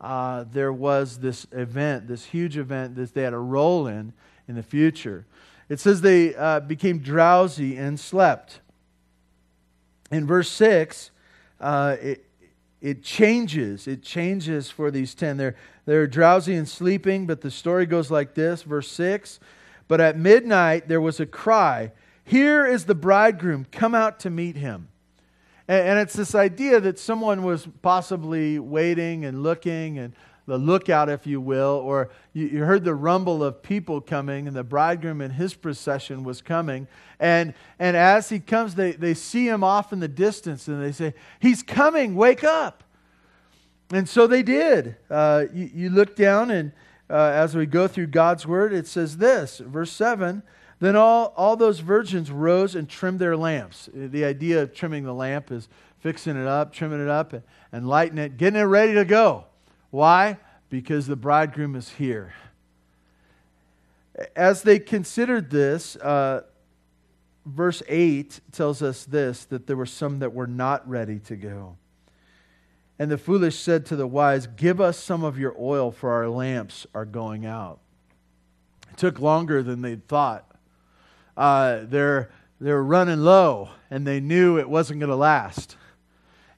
uh, 0.00 0.44
there 0.52 0.72
was 0.72 1.18
this 1.18 1.46
event, 1.52 2.06
this 2.06 2.26
huge 2.26 2.56
event 2.56 2.94
that 2.96 3.12
they 3.12 3.22
had 3.22 3.32
a 3.32 3.38
role 3.38 3.86
in 3.86 4.12
in 4.46 4.54
the 4.54 4.62
future. 4.62 5.26
It 5.68 5.80
says 5.80 6.00
they 6.00 6.34
uh, 6.34 6.60
became 6.60 6.98
drowsy 6.98 7.76
and 7.76 7.98
slept. 7.98 8.60
In 10.12 10.26
verse 10.26 10.48
6, 10.50 11.10
uh, 11.60 11.96
it, 12.00 12.25
it 12.80 13.02
changes. 13.02 13.88
It 13.88 14.02
changes 14.02 14.70
for 14.70 14.90
these 14.90 15.14
10. 15.14 15.36
They're, 15.36 15.56
they're 15.86 16.06
drowsy 16.06 16.54
and 16.54 16.68
sleeping, 16.68 17.26
but 17.26 17.40
the 17.40 17.50
story 17.50 17.86
goes 17.86 18.10
like 18.10 18.34
this 18.34 18.62
verse 18.62 18.90
6 18.90 19.40
But 19.88 20.00
at 20.00 20.18
midnight 20.18 20.88
there 20.88 21.00
was 21.00 21.20
a 21.20 21.26
cry, 21.26 21.92
Here 22.24 22.66
is 22.66 22.84
the 22.84 22.94
bridegroom, 22.94 23.66
come 23.72 23.94
out 23.94 24.20
to 24.20 24.30
meet 24.30 24.56
him. 24.56 24.88
And, 25.68 25.88
and 25.88 25.98
it's 25.98 26.14
this 26.14 26.34
idea 26.34 26.80
that 26.80 26.98
someone 26.98 27.42
was 27.42 27.66
possibly 27.82 28.58
waiting 28.58 29.24
and 29.24 29.42
looking 29.42 29.98
and 29.98 30.14
the 30.46 30.56
lookout, 30.58 31.08
if 31.08 31.26
you 31.26 31.40
will, 31.40 31.82
or 31.84 32.08
you, 32.32 32.46
you, 32.46 32.64
heard 32.64 32.84
the 32.84 32.94
rumble 32.94 33.42
of 33.42 33.62
people 33.62 34.00
coming, 34.00 34.46
and 34.46 34.56
the 34.56 34.62
bridegroom 34.62 35.20
and 35.20 35.34
his 35.34 35.54
procession 35.54 36.22
was 36.22 36.40
coming. 36.40 36.86
And, 37.18 37.52
and 37.80 37.96
as 37.96 38.28
he 38.28 38.38
comes, 38.38 38.76
they, 38.76 38.92
they 38.92 39.14
see 39.14 39.48
him 39.48 39.64
off 39.64 39.92
in 39.92 39.98
the 39.98 40.08
distance, 40.08 40.68
and 40.68 40.82
they 40.82 40.92
say, 40.92 41.14
He's 41.40 41.64
coming, 41.64 42.14
wake 42.14 42.44
up. 42.44 42.84
And 43.90 44.08
so 44.08 44.26
they 44.26 44.42
did. 44.42 44.96
Uh, 45.10 45.46
you, 45.52 45.70
you, 45.74 45.90
look 45.90 46.14
down, 46.14 46.50
and 46.52 46.72
uh, 47.10 47.32
as 47.34 47.56
we 47.56 47.66
go 47.66 47.88
through 47.88 48.08
God's 48.08 48.46
word, 48.46 48.72
it 48.72 48.86
says 48.86 49.16
this, 49.16 49.58
verse 49.58 49.90
7 49.90 50.44
Then 50.78 50.94
all, 50.94 51.34
all 51.36 51.56
those 51.56 51.80
virgins 51.80 52.30
rose 52.30 52.76
and 52.76 52.88
trimmed 52.88 53.18
their 53.18 53.36
lamps. 53.36 53.88
The 53.92 54.24
idea 54.24 54.62
of 54.62 54.72
trimming 54.72 55.04
the 55.04 55.14
lamp 55.14 55.50
is 55.50 55.68
fixing 55.98 56.36
it 56.36 56.46
up, 56.46 56.72
trimming 56.72 57.02
it 57.02 57.08
up, 57.08 57.32
and, 57.32 57.42
and 57.72 57.88
lighting 57.88 58.18
it, 58.18 58.36
getting 58.36 58.60
it 58.60 58.64
ready 58.64 58.94
to 58.94 59.04
go. 59.04 59.44
Why? 59.96 60.36
Because 60.68 61.06
the 61.06 61.16
bridegroom 61.16 61.74
is 61.74 61.88
here. 61.88 62.34
As 64.36 64.60
they 64.60 64.78
considered 64.78 65.48
this, 65.48 65.96
uh, 65.96 66.42
verse 67.46 67.82
8 67.88 68.40
tells 68.52 68.82
us 68.82 69.06
this 69.06 69.46
that 69.46 69.66
there 69.66 69.76
were 69.78 69.86
some 69.86 70.18
that 70.18 70.34
were 70.34 70.46
not 70.46 70.86
ready 70.86 71.18
to 71.20 71.36
go. 71.36 71.78
And 72.98 73.10
the 73.10 73.16
foolish 73.16 73.58
said 73.58 73.86
to 73.86 73.96
the 73.96 74.06
wise, 74.06 74.46
Give 74.46 74.82
us 74.82 74.98
some 74.98 75.24
of 75.24 75.38
your 75.38 75.56
oil, 75.58 75.90
for 75.90 76.12
our 76.12 76.28
lamps 76.28 76.86
are 76.94 77.06
going 77.06 77.46
out. 77.46 77.80
It 78.90 78.98
took 78.98 79.18
longer 79.18 79.62
than 79.62 79.80
they'd 79.80 80.06
thought. 80.06 80.44
Uh, 81.38 81.80
they're, 81.84 82.30
they're 82.60 82.84
running 82.84 83.20
low, 83.20 83.70
and 83.90 84.06
they 84.06 84.20
knew 84.20 84.58
it 84.58 84.68
wasn't 84.68 85.00
going 85.00 85.08
to 85.08 85.16
last. 85.16 85.78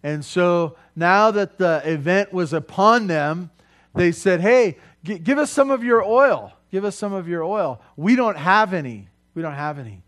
And 0.03 0.25
so 0.25 0.77
now 0.95 1.31
that 1.31 1.59
the 1.59 1.83
event 1.85 2.33
was 2.33 2.53
upon 2.53 3.07
them, 3.07 3.51
they 3.95 4.13
said, 4.13 4.41
Hey, 4.41 4.79
g- 5.05 5.19
give 5.19 5.39
us 5.39 5.51
some 5.51 5.71
of 5.71 5.83
your 5.83 6.03
oil. 6.03 6.53
Give 6.71 6.85
us 6.85 6.97
some 6.97 7.13
of 7.13 7.29
your 7.29 7.43
oil. 7.43 7.81
We 7.97 8.15
don't 8.15 8.37
have 8.37 8.75
any. 8.75 9.09
We 9.35 9.43
don't 9.43 9.55
have 9.55 9.79
any. 9.79 10.03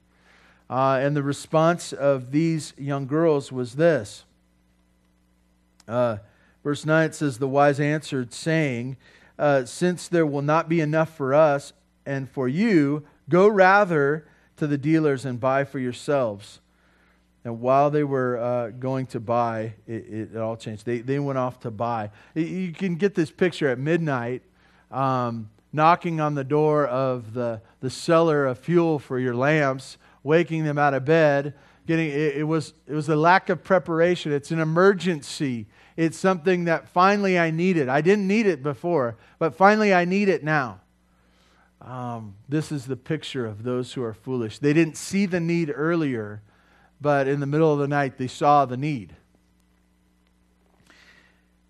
Uh, 0.68 1.00
and 1.02 1.16
the 1.16 1.22
response 1.22 1.92
of 1.92 2.30
these 2.30 2.74
young 2.78 3.06
girls 3.06 3.50
was 3.50 3.74
this. 3.74 4.24
Uh, 5.88 6.18
verse 6.62 6.86
9 6.86 7.06
it 7.06 7.14
says, 7.14 7.38
The 7.38 7.48
wise 7.48 7.80
answered, 7.80 8.32
saying, 8.32 8.96
uh, 9.38 9.64
Since 9.64 10.06
there 10.06 10.26
will 10.26 10.42
not 10.42 10.68
be 10.68 10.80
enough 10.80 11.16
for 11.16 11.34
us 11.34 11.72
and 12.06 12.30
for 12.30 12.46
you, 12.46 13.04
go 13.28 13.48
rather 13.48 14.26
to 14.58 14.66
the 14.66 14.78
dealers 14.78 15.24
and 15.24 15.40
buy 15.40 15.64
for 15.64 15.78
yourselves. 15.78 16.60
And 17.44 17.60
while 17.60 17.90
they 17.90 18.04
were 18.04 18.38
uh, 18.38 18.68
going 18.70 19.06
to 19.06 19.20
buy, 19.20 19.74
it, 19.86 20.32
it, 20.32 20.36
all 20.36 20.56
changed. 20.56 20.84
They, 20.84 20.98
they 20.98 21.18
went 21.18 21.38
off 21.38 21.60
to 21.60 21.70
buy. 21.70 22.10
You 22.34 22.72
can 22.72 22.96
get 22.96 23.14
this 23.14 23.30
picture 23.30 23.68
at 23.68 23.78
midnight, 23.78 24.42
um, 24.90 25.48
knocking 25.72 26.20
on 26.20 26.34
the 26.34 26.44
door 26.44 26.86
of 26.86 27.32
the, 27.32 27.62
the 27.80 27.88
seller 27.88 28.46
of 28.46 28.58
fuel 28.58 28.98
for 28.98 29.18
your 29.18 29.34
lamps, 29.34 29.96
waking 30.22 30.64
them 30.64 30.76
out 30.76 30.92
of 30.92 31.06
bed. 31.06 31.54
Getting, 31.86 32.10
it, 32.10 32.36
it, 32.36 32.44
was, 32.44 32.74
it 32.86 32.92
was 32.92 33.08
a 33.08 33.16
lack 33.16 33.48
of 33.48 33.64
preparation. 33.64 34.32
It's 34.32 34.50
an 34.50 34.60
emergency. 34.60 35.66
It's 35.96 36.18
something 36.18 36.64
that 36.64 36.88
finally 36.88 37.38
I 37.38 37.50
needed. 37.50 37.88
I 37.88 38.02
didn't 38.02 38.28
need 38.28 38.46
it 38.46 38.62
before, 38.62 39.16
but 39.38 39.54
finally 39.54 39.94
I 39.94 40.04
need 40.04 40.28
it 40.28 40.44
now. 40.44 40.82
Um, 41.80 42.34
this 42.50 42.70
is 42.70 42.84
the 42.84 42.96
picture 42.96 43.46
of 43.46 43.62
those 43.62 43.94
who 43.94 44.02
are 44.02 44.12
foolish. 44.12 44.58
They 44.58 44.74
didn't 44.74 44.98
see 44.98 45.24
the 45.24 45.40
need 45.40 45.72
earlier 45.74 46.42
but 47.00 47.26
in 47.28 47.40
the 47.40 47.46
middle 47.46 47.72
of 47.72 47.78
the 47.78 47.88
night 47.88 48.18
they 48.18 48.26
saw 48.26 48.64
the 48.64 48.76
need. 48.76 49.14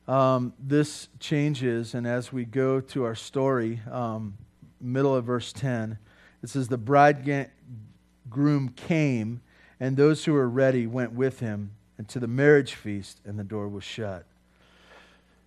Um, 0.08 0.54
this 0.58 1.08
changes, 1.20 1.94
and 1.94 2.06
as 2.06 2.32
we 2.32 2.44
go 2.44 2.80
to 2.80 3.04
our 3.04 3.14
story, 3.14 3.80
um, 3.90 4.36
middle 4.80 5.14
of 5.14 5.24
verse 5.24 5.52
10, 5.52 5.98
it 6.42 6.48
says, 6.48 6.66
The 6.66 6.78
bridegroom 6.78 8.70
came, 8.74 9.40
and 9.78 9.96
those 9.96 10.24
who 10.24 10.32
were 10.32 10.48
ready 10.48 10.86
went 10.88 11.12
with 11.12 11.38
him 11.38 11.72
and 11.96 12.08
to 12.08 12.18
the 12.18 12.26
marriage 12.26 12.74
feast, 12.74 13.20
and 13.24 13.38
the 13.38 13.44
door 13.44 13.68
was 13.68 13.84
shut. 13.84 14.24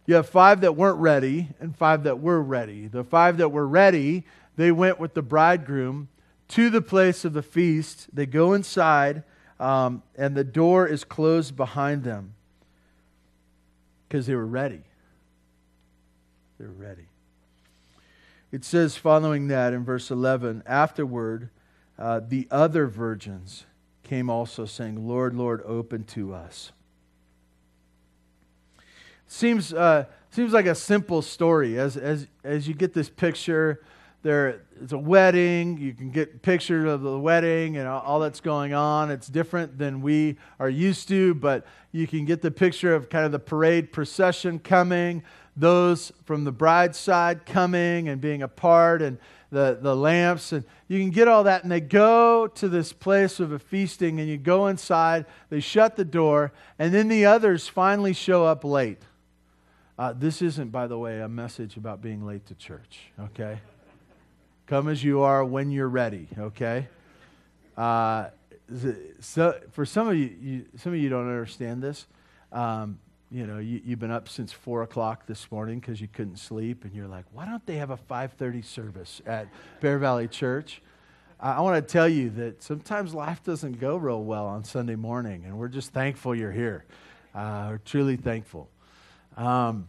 You 0.06 0.16
have 0.16 0.30
five 0.30 0.62
that 0.62 0.76
weren't 0.76 1.00
ready 1.00 1.50
and 1.60 1.76
five 1.76 2.04
that 2.04 2.20
were 2.20 2.42
ready. 2.42 2.88
The 2.88 3.04
five 3.04 3.38
that 3.38 3.50
were 3.50 3.68
ready, 3.68 4.24
they 4.56 4.72
went 4.72 5.00
with 5.00 5.14
the 5.14 5.22
bridegroom 5.22 6.10
to 6.50 6.70
the 6.70 6.82
place 6.82 7.26
of 7.26 7.34
the 7.34 7.42
feast. 7.42 8.08
They 8.14 8.26
go 8.26 8.54
inside 8.54 9.24
um, 9.64 10.04
and 10.18 10.36
the 10.36 10.44
door 10.44 10.86
is 10.86 11.06
closed 11.06 11.56
behind 11.56 12.04
them 12.04 12.34
because 14.06 14.28
they 14.28 14.36
were 14.36 14.46
ready. 14.46 14.82
They 16.60 16.66
were 16.66 16.74
ready. 16.74 17.08
It 18.52 18.66
says, 18.66 18.98
following 18.98 19.48
that 19.48 19.72
in 19.72 19.86
verse 19.86 20.12
11, 20.12 20.64
afterward, 20.66 21.50
uh, 21.98 22.20
the 22.28 22.46
other 22.52 22.88
virgins 22.88 23.64
came 24.04 24.30
also, 24.30 24.66
saying, 24.66 25.08
Lord, 25.08 25.34
Lord, 25.34 25.62
open 25.66 26.04
to 26.08 26.34
us. 26.34 26.74
Seems, 29.28 29.74
uh, 29.74 30.08
seems 30.30 30.52
like 30.52 30.66
a 30.66 30.76
simple 30.76 31.22
story 31.22 31.80
as, 31.80 31.96
as, 31.96 32.28
as 32.44 32.68
you 32.68 32.74
get 32.74 32.94
this 32.94 33.10
picture 33.10 33.82
there 34.24 34.62
it's 34.82 34.94
a 34.94 34.98
wedding 34.98 35.78
you 35.78 35.94
can 35.94 36.10
get 36.10 36.42
pictures 36.42 36.90
of 36.90 37.02
the 37.02 37.20
wedding 37.20 37.78
and 37.78 37.88
all 37.88 38.20
that's 38.20 38.40
going 38.40 38.74
on. 38.74 39.12
It's 39.12 39.28
different 39.28 39.78
than 39.78 40.02
we 40.02 40.38
are 40.60 40.70
used 40.70 41.10
to 41.10 41.36
but 41.36 41.66
you 41.92 42.08
can 42.08 42.26
get 42.26 42.42
the 42.42 42.50
picture 42.50 42.96
of 42.96 43.10
kind 43.10 43.26
of 43.26 43.32
the 43.32 43.40
parade 43.40 43.92
procession 43.92 44.60
coming 44.60 45.24
those 45.56 46.12
from 46.24 46.46
the 46.46 46.52
bride's 46.52 46.98
side 46.98 47.46
coming 47.46 48.10
and 48.10 48.20
being 48.20 48.42
a 48.42 48.48
part 48.48 49.02
and 49.02 49.20
the, 49.52 49.78
the 49.80 49.96
lamps 49.96 50.52
and 50.52 50.64
you 50.88 51.00
can 51.00 51.12
get 51.12 51.28
all 51.28 51.44
that 51.44 51.62
and 51.62 51.72
they 51.72 51.82
go 51.82 52.48
to 52.48 52.68
this 52.68 52.92
place 52.92 53.40
of 53.40 53.52
a 53.52 53.60
feasting 53.60 54.20
and 54.20 54.28
you 54.28 54.38
go 54.38 54.68
inside 54.68 55.26
they 55.50 55.60
shut 55.60 55.96
the 55.96 56.06
door 56.06 56.52
and 56.80 56.94
then 56.94 57.08
the 57.08 57.26
others 57.26 57.68
finally 57.68 58.14
show 58.14 58.46
up 58.46 58.64
late. 58.64 59.02
Uh, 60.00 60.12
this 60.12 60.42
isn't 60.42 60.72
by 60.72 60.88
the 60.88 60.98
way 60.98 61.20
a 61.20 61.30
message 61.30 61.78
about 61.78 62.02
being 62.02 62.26
late 62.26 62.46
to 62.48 62.56
church 62.56 63.12
okay 63.20 63.60
Come 64.74 64.88
as 64.88 65.04
you 65.04 65.22
are 65.22 65.46
when 65.46 65.70
you're 65.70 65.88
ready, 65.88 66.28
okay? 66.36 66.88
Uh, 67.78 68.30
so 69.20 69.60
for 69.70 69.86
some 69.86 70.08
of 70.08 70.18
you, 70.18 70.36
you, 70.42 70.66
some 70.78 70.94
of 70.94 70.98
you 70.98 71.10
don't 71.10 71.28
understand 71.28 71.84
this. 71.84 72.08
Um, 72.52 72.98
you 73.30 73.46
know, 73.46 73.60
you, 73.60 73.82
have 73.92 74.00
been 74.00 74.10
up 74.10 74.28
since 74.28 74.52
four 74.52 74.82
o'clock 74.82 75.28
this 75.28 75.52
morning 75.52 75.80
because 75.80 76.02
you 76.02 76.08
couldn't 76.08 76.38
sleep, 76.38 76.86
and 76.86 76.96
you're 76.96 77.08
like, 77.08 77.26
why 77.34 77.46
don't 77.46 77.64
they 77.68 77.76
have 77.76 77.92
a 77.92 77.98
5:30 77.98 78.66
service 78.66 79.22
at 79.28 79.48
Bear 79.80 80.00
Valley 80.00 80.28
Church? 80.28 80.82
I, 81.40 81.52
I 81.52 81.60
want 81.62 81.76
to 81.76 81.94
tell 81.94 82.10
you 82.10 82.32
that 82.32 82.64
sometimes 82.64 83.14
life 83.14 83.44
doesn't 83.44 83.80
go 83.80 83.96
real 83.96 84.24
well 84.24 84.48
on 84.48 84.64
Sunday 84.64 84.96
morning, 84.96 85.44
and 85.46 85.56
we're 85.56 85.68
just 85.68 85.92
thankful 85.92 86.34
you're 86.34 86.52
here. 86.52 86.84
Uh, 87.36 87.68
we're 87.70 87.82
truly 87.86 88.16
thankful. 88.16 88.72
Um, 89.38 89.88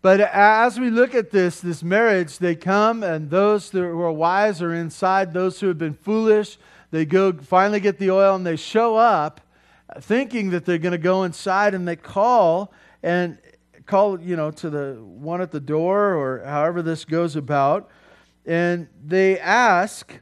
but 0.00 0.20
as 0.20 0.78
we 0.78 0.90
look 0.90 1.14
at 1.14 1.30
this, 1.30 1.60
this 1.60 1.82
marriage, 1.82 2.38
they 2.38 2.54
come 2.54 3.02
and 3.02 3.30
those 3.30 3.70
who 3.70 3.82
are 3.82 4.12
wise 4.12 4.62
are 4.62 4.72
inside. 4.72 5.32
Those 5.32 5.58
who 5.58 5.66
have 5.68 5.78
been 5.78 5.94
foolish, 5.94 6.56
they 6.90 7.04
go 7.04 7.32
finally 7.32 7.80
get 7.80 7.98
the 7.98 8.10
oil 8.10 8.36
and 8.36 8.46
they 8.46 8.56
show 8.56 8.96
up 8.96 9.40
thinking 10.00 10.50
that 10.50 10.64
they're 10.64 10.78
going 10.78 10.92
to 10.92 10.98
go 10.98 11.24
inside 11.24 11.74
and 11.74 11.88
they 11.88 11.96
call 11.96 12.72
and 13.02 13.38
call, 13.86 14.20
you 14.20 14.36
know, 14.36 14.50
to 14.52 14.70
the 14.70 14.94
one 15.02 15.40
at 15.40 15.50
the 15.50 15.60
door 15.60 16.14
or 16.14 16.44
however 16.44 16.82
this 16.82 17.04
goes 17.04 17.34
about. 17.34 17.88
And 18.46 18.88
they 19.04 19.38
ask, 19.38 20.20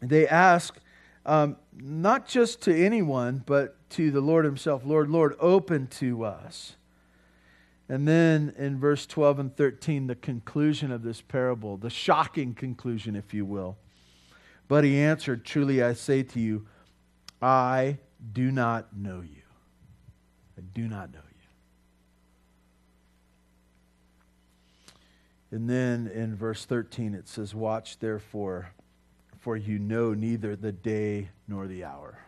they 0.00 0.28
ask, 0.28 0.78
um, 1.26 1.56
not 1.74 2.28
just 2.28 2.62
to 2.62 2.84
anyone, 2.84 3.42
but 3.44 3.76
to 3.90 4.10
the 4.10 4.20
Lord 4.20 4.44
Himself 4.44 4.84
Lord, 4.84 5.10
Lord, 5.10 5.36
open 5.40 5.86
to 5.88 6.24
us. 6.24 6.76
And 7.88 8.06
then 8.08 8.54
in 8.56 8.78
verse 8.78 9.06
12 9.06 9.38
and 9.38 9.56
13, 9.56 10.06
the 10.06 10.14
conclusion 10.14 10.90
of 10.92 11.02
this 11.02 11.20
parable, 11.20 11.76
the 11.76 11.90
shocking 11.90 12.54
conclusion, 12.54 13.16
if 13.16 13.34
you 13.34 13.44
will. 13.44 13.76
But 14.68 14.84
he 14.84 14.98
answered, 14.98 15.44
Truly 15.44 15.82
I 15.82 15.92
say 15.92 16.22
to 16.22 16.40
you, 16.40 16.66
I 17.40 17.98
do 18.32 18.50
not 18.50 18.96
know 18.96 19.20
you. 19.20 19.42
I 20.56 20.62
do 20.72 20.88
not 20.88 21.12
know 21.12 21.20
you. 21.20 21.32
And 25.50 25.68
then 25.68 26.06
in 26.06 26.34
verse 26.34 26.64
13, 26.64 27.14
it 27.14 27.28
says, 27.28 27.54
Watch 27.54 27.98
therefore, 27.98 28.72
for 29.38 29.56
you 29.56 29.78
know 29.78 30.14
neither 30.14 30.56
the 30.56 30.72
day 30.72 31.28
nor 31.46 31.66
the 31.66 31.84
hour. 31.84 32.18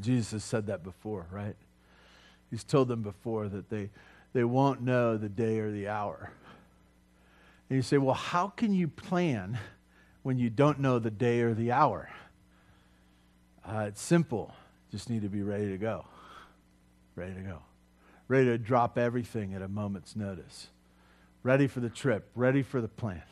Jesus 0.00 0.30
has 0.30 0.44
said 0.44 0.68
that 0.68 0.82
before, 0.82 1.26
right? 1.30 1.56
He's 2.50 2.64
told 2.64 2.88
them 2.88 3.02
before 3.02 3.48
that 3.48 3.70
they, 3.70 3.90
they 4.32 4.44
won't 4.44 4.82
know 4.82 5.16
the 5.16 5.28
day 5.28 5.58
or 5.60 5.70
the 5.70 5.88
hour. 5.88 6.30
And 7.68 7.76
you 7.76 7.82
say, 7.82 7.98
well, 7.98 8.14
how 8.14 8.48
can 8.48 8.74
you 8.74 8.88
plan 8.88 9.58
when 10.22 10.38
you 10.38 10.50
don't 10.50 10.80
know 10.80 10.98
the 10.98 11.10
day 11.10 11.40
or 11.42 11.54
the 11.54 11.72
hour? 11.72 12.10
Uh, 13.64 13.84
it's 13.88 14.02
simple. 14.02 14.52
Just 14.90 15.08
need 15.08 15.22
to 15.22 15.28
be 15.28 15.42
ready 15.42 15.68
to 15.68 15.78
go. 15.78 16.04
Ready 17.14 17.34
to 17.34 17.40
go. 17.40 17.58
ready 18.30 18.46
to 18.46 18.58
drop 18.58 18.96
everything 18.96 19.54
at 19.54 19.60
a 19.60 19.66
moment's 19.68 20.14
notice, 20.14 20.68
ready 21.42 21.66
for 21.66 21.80
the 21.80 21.90
trip, 21.90 22.30
ready 22.36 22.62
for 22.62 22.80
the 22.80 22.88
plan, 22.88 23.22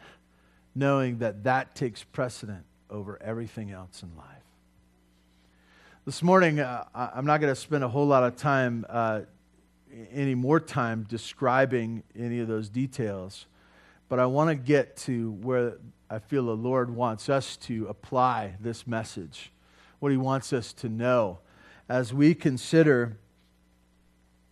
knowing 0.75 1.19
that 1.19 1.45
that 1.45 1.77
takes 1.77 2.03
precedent 2.03 2.65
over 2.91 3.17
everything 3.23 3.71
else 3.71 4.03
in 4.03 4.11
life. 4.17 4.48
This 6.09 6.23
morning, 6.23 6.59
uh, 6.59 6.85
I'm 6.95 7.27
not 7.27 7.39
going 7.43 7.55
to 7.55 7.61
spend 7.61 7.85
a 7.85 7.89
whole 7.89 8.07
lot 8.07 8.23
of 8.23 8.35
time, 8.35 8.87
uh, 8.89 9.21
any 10.11 10.35
more 10.35 10.59
time, 10.59 11.05
describing 11.07 12.03
any 12.19 12.41
of 12.41 12.49
those 12.49 12.71
details, 12.71 13.45
but 14.09 14.19
I 14.19 14.25
want 14.25 14.49
to 14.49 14.55
get 14.55 14.97
to 15.01 15.33
where 15.33 15.75
I 16.09 16.19
feel 16.19 16.47
the 16.47 16.57
Lord 16.57 16.89
wants 16.89 17.29
us 17.29 17.59
to 17.59 17.89
apply 17.89 18.55
this 18.59 18.87
message, 18.87 19.53
what 19.99 20.11
He 20.11 20.17
wants 20.17 20.51
us 20.55 20.73
to 20.73 20.89
know 20.89 21.41
as 21.91 22.15
we 22.15 22.35
consider 22.35 23.19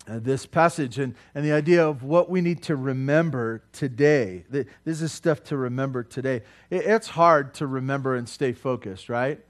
uh, 0.07 0.19
this 0.19 0.45
passage 0.45 0.99
and, 0.99 1.15
and 1.35 1.43
the 1.43 1.53
idea 1.53 1.89
of 1.89 2.03
what 2.03 2.29
we 2.29 2.43
need 2.43 2.63
to 2.65 2.77
remember 2.77 3.63
today. 3.73 4.45
This 4.85 5.01
is 5.01 5.11
stuff 5.11 5.43
to 5.45 5.57
remember 5.57 6.03
today. 6.03 6.43
It, 6.69 6.85
it's 6.85 7.09
hard 7.09 7.55
to 7.55 7.67
remember 7.67 8.15
and 8.15 8.29
stay 8.29 8.53
focused, 8.53 9.09
right? 9.09 9.41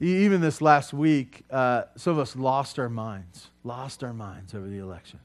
Even 0.00 0.40
this 0.40 0.60
last 0.60 0.92
week, 0.92 1.42
uh, 1.50 1.82
some 1.96 2.12
of 2.12 2.18
us 2.20 2.36
lost 2.36 2.78
our 2.78 2.88
minds, 2.88 3.48
lost 3.64 4.04
our 4.04 4.12
minds 4.12 4.54
over 4.54 4.68
the 4.68 4.78
election. 4.78 5.18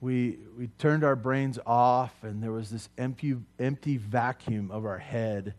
We, 0.00 0.38
we 0.58 0.68
turned 0.78 1.04
our 1.04 1.14
brains 1.14 1.58
off, 1.64 2.12
and 2.22 2.42
there 2.42 2.50
was 2.50 2.70
this 2.70 2.88
empty, 2.98 3.36
empty 3.60 3.96
vacuum 3.96 4.70
of 4.72 4.86
our 4.86 4.98
head. 4.98 5.54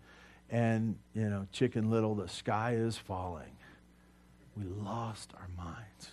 And, 0.49 0.97
you 1.15 1.29
know, 1.29 1.47
Chicken 1.53 1.89
Little, 1.89 2.15
the 2.15 2.27
sky 2.27 2.73
is 2.73 2.97
falling. 2.97 3.55
We 4.57 4.65
lost 4.83 5.31
our 5.35 5.47
minds. 5.63 6.09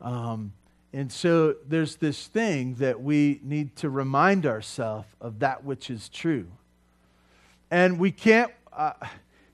Um, 0.00 0.52
and 0.94 1.12
so 1.12 1.56
there's 1.68 1.96
this 1.96 2.26
thing 2.28 2.76
that 2.76 3.02
we 3.02 3.40
need 3.42 3.76
to 3.76 3.90
remind 3.90 4.46
ourselves 4.46 5.08
of 5.20 5.40
that 5.40 5.62
which 5.62 5.90
is 5.90 6.08
true. 6.08 6.46
And 7.70 7.98
we 7.98 8.12
can't, 8.12 8.50
uh, 8.72 8.92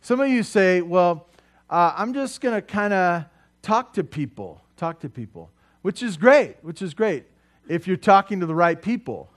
some 0.02 0.20
of 0.20 0.28
you 0.28 0.44
say, 0.44 0.82
well, 0.82 1.26
uh, 1.72 1.94
I'm 1.96 2.12
just 2.12 2.42
going 2.42 2.54
to 2.54 2.60
kind 2.60 2.92
of 2.92 3.24
talk 3.62 3.94
to 3.94 4.04
people, 4.04 4.62
talk 4.76 5.00
to 5.00 5.08
people, 5.08 5.50
which 5.80 6.02
is 6.02 6.18
great, 6.18 6.56
which 6.60 6.82
is 6.82 6.92
great 6.92 7.24
if 7.66 7.86
you're 7.86 7.96
talking 7.96 8.40
to 8.40 8.46
the 8.46 8.54
right 8.54 8.80
people. 8.80 9.30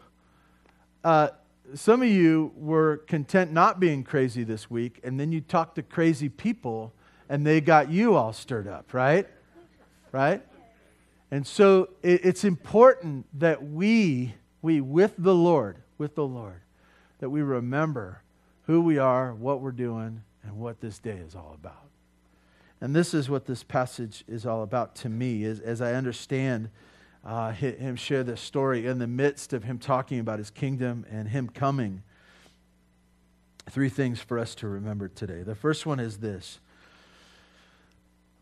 Uh, 1.01 1.29
some 1.75 2.01
of 2.01 2.09
you 2.09 2.51
were 2.57 2.97
content 3.07 3.53
not 3.53 3.79
being 3.79 4.03
crazy 4.03 4.43
this 4.43 4.69
week, 4.69 4.99
and 5.01 5.17
then 5.17 5.31
you 5.31 5.39
talked 5.39 5.75
to 5.75 5.81
crazy 5.81 6.27
people, 6.27 6.91
and 7.29 7.47
they 7.47 7.61
got 7.61 7.89
you 7.89 8.15
all 8.15 8.33
stirred 8.33 8.67
up, 8.67 8.93
right? 8.93 9.29
Right? 10.11 10.43
And 11.31 11.47
so 11.47 11.87
it, 12.03 12.25
it's 12.25 12.43
important 12.43 13.27
that 13.39 13.63
we, 13.63 14.33
we 14.61 14.81
with 14.81 15.13
the 15.17 15.33
Lord, 15.33 15.77
with 15.97 16.15
the 16.15 16.27
Lord, 16.27 16.59
that 17.19 17.29
we 17.29 17.41
remember 17.41 18.23
who 18.63 18.81
we 18.81 18.97
are, 18.97 19.33
what 19.33 19.61
we're 19.61 19.71
doing, 19.71 20.21
and 20.43 20.57
what 20.57 20.81
this 20.81 20.99
day 20.99 21.17
is 21.25 21.33
all 21.33 21.55
about. 21.57 21.85
And 22.85 22.95
this 22.95 23.15
is 23.15 23.31
what 23.31 23.47
this 23.47 23.63
passage 23.63 24.23
is 24.27 24.45
all 24.45 24.61
about 24.61 24.93
to 24.97 25.09
me, 25.09 25.43
as, 25.43 25.59
as 25.59 25.81
I 25.81 25.95
understand 25.95 26.69
uh, 27.25 27.51
him 27.51 27.95
share 27.95 28.23
this 28.23 28.39
story 28.39 28.85
in 28.85 28.99
the 28.99 29.07
midst 29.07 29.53
of 29.53 29.63
him 29.63 29.79
talking 29.79 30.19
about 30.19 30.37
his 30.37 30.51
kingdom 30.51 31.03
and 31.09 31.27
him 31.27 31.49
coming. 31.49 32.03
Three 33.71 33.89
things 33.89 34.19
for 34.19 34.37
us 34.37 34.53
to 34.53 34.67
remember 34.67 35.07
today. 35.07 35.41
The 35.41 35.55
first 35.55 35.87
one 35.87 35.99
is 35.99 36.17
this 36.17 36.59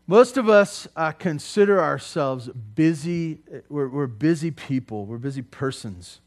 most 0.06 0.36
of 0.36 0.50
us 0.50 0.86
uh, 0.94 1.12
consider 1.12 1.80
ourselves 1.80 2.48
busy, 2.48 3.38
we're, 3.70 3.88
we're, 3.88 4.06
busy 4.06 4.50
people, 4.50 5.06
we're 5.06 5.16
busy 5.16 5.40
persons. 5.40 6.20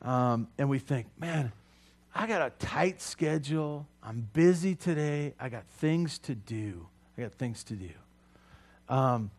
Um, 0.00 0.48
and 0.58 0.68
we 0.68 0.80
think, 0.80 1.06
man, 1.16 1.52
I 2.12 2.26
got 2.26 2.42
a 2.42 2.50
tight 2.58 3.00
schedule. 3.00 3.86
I'm 4.02 4.28
busy 4.32 4.74
today. 4.74 5.34
I 5.38 5.48
got 5.48 5.64
things 5.78 6.18
to 6.18 6.34
do. 6.34 6.88
Got 7.22 7.34
things 7.34 7.62
to 7.64 7.74
do. 7.74 7.90
Um, 8.88 9.30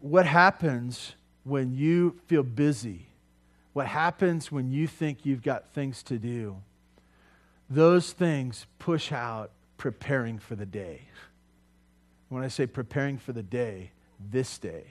what 0.00 0.24
happens 0.24 1.12
when 1.42 1.74
you 1.74 2.18
feel 2.26 2.42
busy? 2.42 3.08
What 3.74 3.86
happens 3.86 4.50
when 4.50 4.72
you 4.72 4.86
think 4.86 5.26
you've 5.26 5.42
got 5.42 5.74
things 5.74 6.02
to 6.04 6.16
do? 6.16 6.56
Those 7.68 8.12
things 8.12 8.64
push 8.78 9.12
out 9.12 9.50
preparing 9.76 10.38
for 10.38 10.56
the 10.56 10.64
day. 10.64 11.02
When 12.30 12.42
I 12.42 12.48
say 12.48 12.66
preparing 12.66 13.18
for 13.18 13.34
the 13.34 13.42
day, 13.42 13.90
this 14.30 14.56
day, 14.56 14.84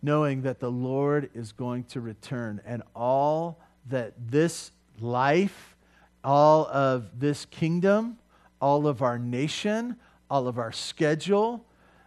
knowing 0.00 0.40
that 0.40 0.58
the 0.58 0.70
Lord 0.70 1.28
is 1.34 1.52
going 1.52 1.84
to 1.84 2.00
return 2.00 2.62
and 2.64 2.82
all 2.96 3.60
that 3.90 4.14
this 4.30 4.70
life, 5.00 5.76
all 6.24 6.66
of 6.68 7.20
this 7.20 7.44
kingdom, 7.44 8.16
all 8.64 8.86
of 8.86 9.02
our 9.02 9.18
nation, 9.18 9.94
all 10.30 10.48
of 10.48 10.56
our 10.56 10.72
schedule 10.72 11.66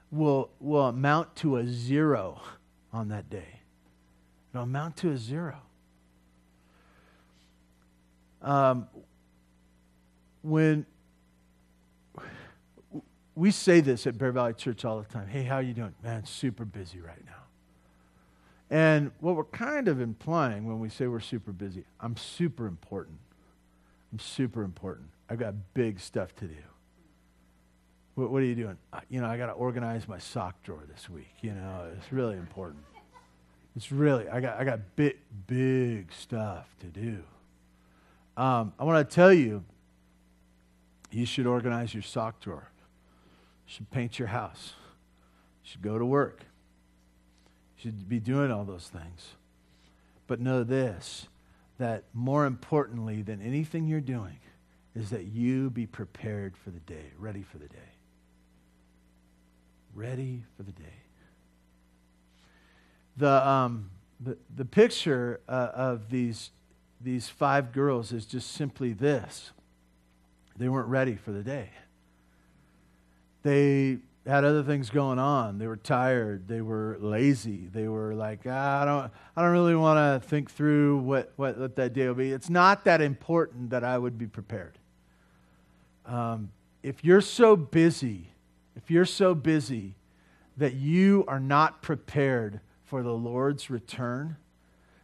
will, 0.09 0.49
will 0.59 0.87
amount 0.87 1.35
to 1.35 1.57
a 1.57 1.67
zero 1.67 2.41
on 2.91 3.09
that 3.09 3.29
day. 3.29 3.59
It'll 4.51 4.63
amount 4.63 4.97
to 4.97 5.11
a 5.11 5.17
zero. 5.17 5.61
Um, 8.41 8.87
when 10.41 10.87
we 13.35 13.51
say 13.51 13.79
this 13.79 14.07
at 14.07 14.17
Bear 14.17 14.31
Valley 14.31 14.55
Church 14.55 14.83
all 14.83 14.99
the 14.99 15.05
time. 15.05 15.27
Hey, 15.27 15.43
how 15.43 15.59
you 15.59 15.75
doing? 15.75 15.93
Man, 16.03 16.25
super 16.25 16.65
busy 16.65 16.99
right 16.99 17.23
now. 17.23 17.43
And 18.71 19.11
what 19.19 19.35
we're 19.35 19.43
kind 19.43 19.87
of 19.87 20.01
implying 20.01 20.65
when 20.65 20.79
we 20.79 20.89
say 20.89 21.05
we're 21.05 21.19
super 21.19 21.51
busy, 21.51 21.83
I'm 21.99 22.17
super 22.17 22.65
important. 22.65 23.19
I'm 24.11 24.17
super 24.17 24.63
important. 24.63 25.09
I've 25.29 25.39
got 25.39 25.53
big 25.73 25.99
stuff 25.99 26.35
to 26.37 26.45
do. 26.45 26.55
What, 28.15 28.31
what 28.31 28.41
are 28.41 28.45
you 28.45 28.55
doing? 28.55 28.77
You 29.09 29.21
know, 29.21 29.27
I 29.27 29.37
got 29.37 29.47
to 29.47 29.53
organize 29.53 30.07
my 30.07 30.17
sock 30.17 30.61
drawer 30.63 30.83
this 30.91 31.09
week. 31.09 31.33
You 31.41 31.53
know, 31.53 31.91
it's 31.97 32.11
really 32.11 32.35
important. 32.35 32.83
It's 33.75 33.91
really, 33.91 34.27
I 34.27 34.39
got, 34.39 34.59
I 34.59 34.63
got 34.63 34.79
big, 34.95 35.17
big 35.45 36.11
stuff 36.11 36.67
to 36.79 36.87
do. 36.87 37.23
Um, 38.35 38.73
I 38.79 38.83
want 38.83 39.07
to 39.07 39.15
tell 39.15 39.33
you, 39.33 39.63
you 41.11 41.25
should 41.25 41.47
organize 41.47 41.93
your 41.93 42.03
sock 42.03 42.39
drawer 42.39 42.69
should 43.67 43.91
paint 43.91 44.17
your 44.17 44.29
house. 44.29 44.73
You 45.63 45.71
should 45.71 45.81
go 45.83 45.99
to 45.99 46.05
work. 46.05 46.45
You 47.75 47.83
should 47.83 48.09
be 48.09 48.19
doing 48.19 48.49
all 48.49 48.63
those 48.63 48.87
things. 48.87 49.35
But 50.25 50.39
know 50.39 50.63
this 50.63 51.27
that 51.77 52.05
more 52.11 52.47
importantly 52.47 53.21
than 53.21 53.39
anything 53.39 53.87
you're 53.87 54.01
doing 54.01 54.39
is 54.97 55.09
that 55.11 55.25
you 55.25 55.69
be 55.69 55.85
prepared 55.85 56.57
for 56.57 56.71
the 56.71 56.79
day, 56.79 57.11
ready 57.17 57.43
for 57.43 57.57
the 57.57 57.67
day. 57.67 57.77
Ready 59.93 60.43
for 60.55 60.63
the 60.63 60.71
day. 60.71 60.83
The, 63.17 63.47
um, 63.47 63.89
the, 64.19 64.37
the 64.55 64.65
picture 64.65 65.41
uh, 65.47 65.69
of 65.73 66.09
these, 66.09 66.51
these 67.01 67.29
five 67.29 67.71
girls 67.71 68.11
is 68.11 68.25
just 68.25 68.51
simply 68.51 68.93
this 68.93 69.51
they 70.55 70.67
weren't 70.67 70.87
ready 70.87 71.15
for 71.15 71.31
the 71.31 71.43
day 71.43 71.69
they 73.47 73.97
had 74.25 74.43
other 74.43 74.61
things 74.61 74.89
going 74.89 75.19
on. 75.19 75.57
They 75.57 75.67
were 75.67 75.77
tired. 75.77 76.47
They 76.47 76.61
were 76.61 76.97
lazy. 76.99 77.69
They 77.71 77.87
were 77.87 78.13
like, 78.13 78.41
ah, 78.45 78.81
I 78.81 78.85
don't, 78.85 79.11
I 79.37 79.41
don't 79.41 79.51
really 79.51 79.75
want 79.75 80.21
to 80.21 80.27
think 80.27 80.51
through 80.51 80.97
what, 80.99 81.31
what, 81.37 81.57
what, 81.57 81.75
that 81.77 81.93
day 81.93 82.07
will 82.07 82.15
be. 82.15 82.33
It's 82.33 82.49
not 82.49 82.83
that 82.83 83.01
important 83.01 83.69
that 83.69 83.85
I 83.85 83.97
would 83.97 84.17
be 84.17 84.27
prepared. 84.27 84.77
Um, 86.07 86.51
if 86.81 87.03
you're 87.03 87.21
so 87.21 87.55
busy, 87.55 88.29
if 88.75 88.89
you're 88.89 89.05
so 89.05 89.35
busy 89.35 89.95
that 90.55 90.73
you 90.73 91.25
are 91.27 91.39
not 91.39 91.81
prepared 91.81 92.61
for 92.85 93.03
the 93.03 93.11
Lord's 93.11 93.69
return, 93.69 94.37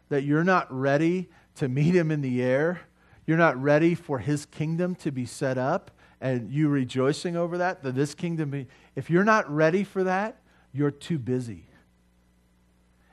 that 0.10 0.24
you're 0.24 0.44
not 0.44 0.72
ready 0.74 1.30
to 1.56 1.68
meet 1.68 1.94
him 1.94 2.10
in 2.10 2.22
the 2.22 2.42
air, 2.42 2.82
you're 3.28 3.38
not 3.38 3.62
ready 3.62 3.96
for 3.96 4.20
his 4.20 4.46
kingdom 4.46 4.96
to 4.96 5.12
be 5.12 5.26
set 5.26 5.58
up, 5.58 5.92
and 6.22 6.50
you 6.52 6.70
rejoicing 6.70 7.36
over 7.36 7.58
that, 7.58 7.84
that 7.84 7.96
this 7.96 8.16
kingdom 8.16 8.50
be, 8.50 8.68
if 8.96 9.10
you're 9.10 9.24
not 9.26 9.50
ready 9.54 9.84
for 9.84 10.06
that, 10.06 10.38
you're 10.72 10.92
too 10.92 11.20
busy. 11.20 11.66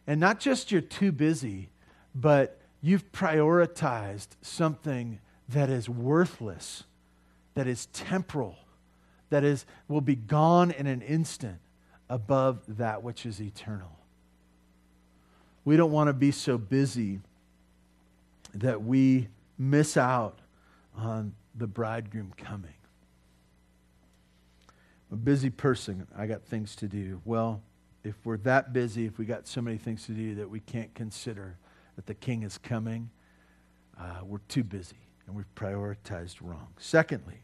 And 0.07 0.21
not 0.21 0.41
just 0.41 0.71
you're 0.71 0.81
too 0.81 1.13
busy, 1.13 1.71
but 2.15 2.61
you've 2.81 3.11
prioritized 3.13 4.29
something 4.41 5.19
that 5.49 5.69
is 5.69 5.89
worthless, 5.89 6.85
that 7.55 7.67
is 7.67 7.87
temporal, 7.87 8.57
that 9.31 9.45
is 9.45 9.65
will 9.89 10.01
be 10.01 10.17
gone 10.17 10.71
in 10.71 10.87
an 10.87 11.03
instant 11.03 11.59
above 12.09 12.61
that 12.67 13.03
which 13.03 13.27
is 13.27 13.41
eternal. 13.41 13.99
We 15.65 15.77
don't 15.77 15.93
want 15.93 16.09
to 16.09 16.13
be 16.13 16.33
so 16.33 16.59
busy 16.59 17.21
that 18.55 18.83
we 18.83 19.29
miss 19.59 19.97
out 19.97 20.39
on 20.97 21.35
the 21.55 21.67
bridegroom 21.67 22.33
coming 22.37 22.75
I'm 25.11 25.17
a 25.17 25.21
busy 25.21 25.51
person. 25.51 26.07
I 26.17 26.27
got 26.27 26.45
things 26.45 26.77
to 26.77 26.87
do. 26.87 27.21
Well, 27.25 27.63
if 28.05 28.15
we're 28.25 28.37
that 28.39 28.73
busy, 28.73 29.07
if 29.07 29.19
we 29.19 29.25
got 29.25 29.49
so 29.49 29.61
many 29.61 29.77
things 29.77 30.07
to 30.07 30.13
do 30.13 30.37
that 30.37 30.49
we 30.49 30.61
can't 30.61 30.95
consider 30.95 31.57
that 31.97 32.07
the 32.07 32.15
king 32.15 32.45
is 32.45 32.59
coming, 32.59 33.11
uh, 33.99 34.21
we're 34.25 34.39
too 34.49 34.63
busy 34.63 34.97
and 35.31 35.37
we've 35.37 35.55
prioritized 35.55 36.39
wrong. 36.41 36.67
Secondly, 36.77 37.39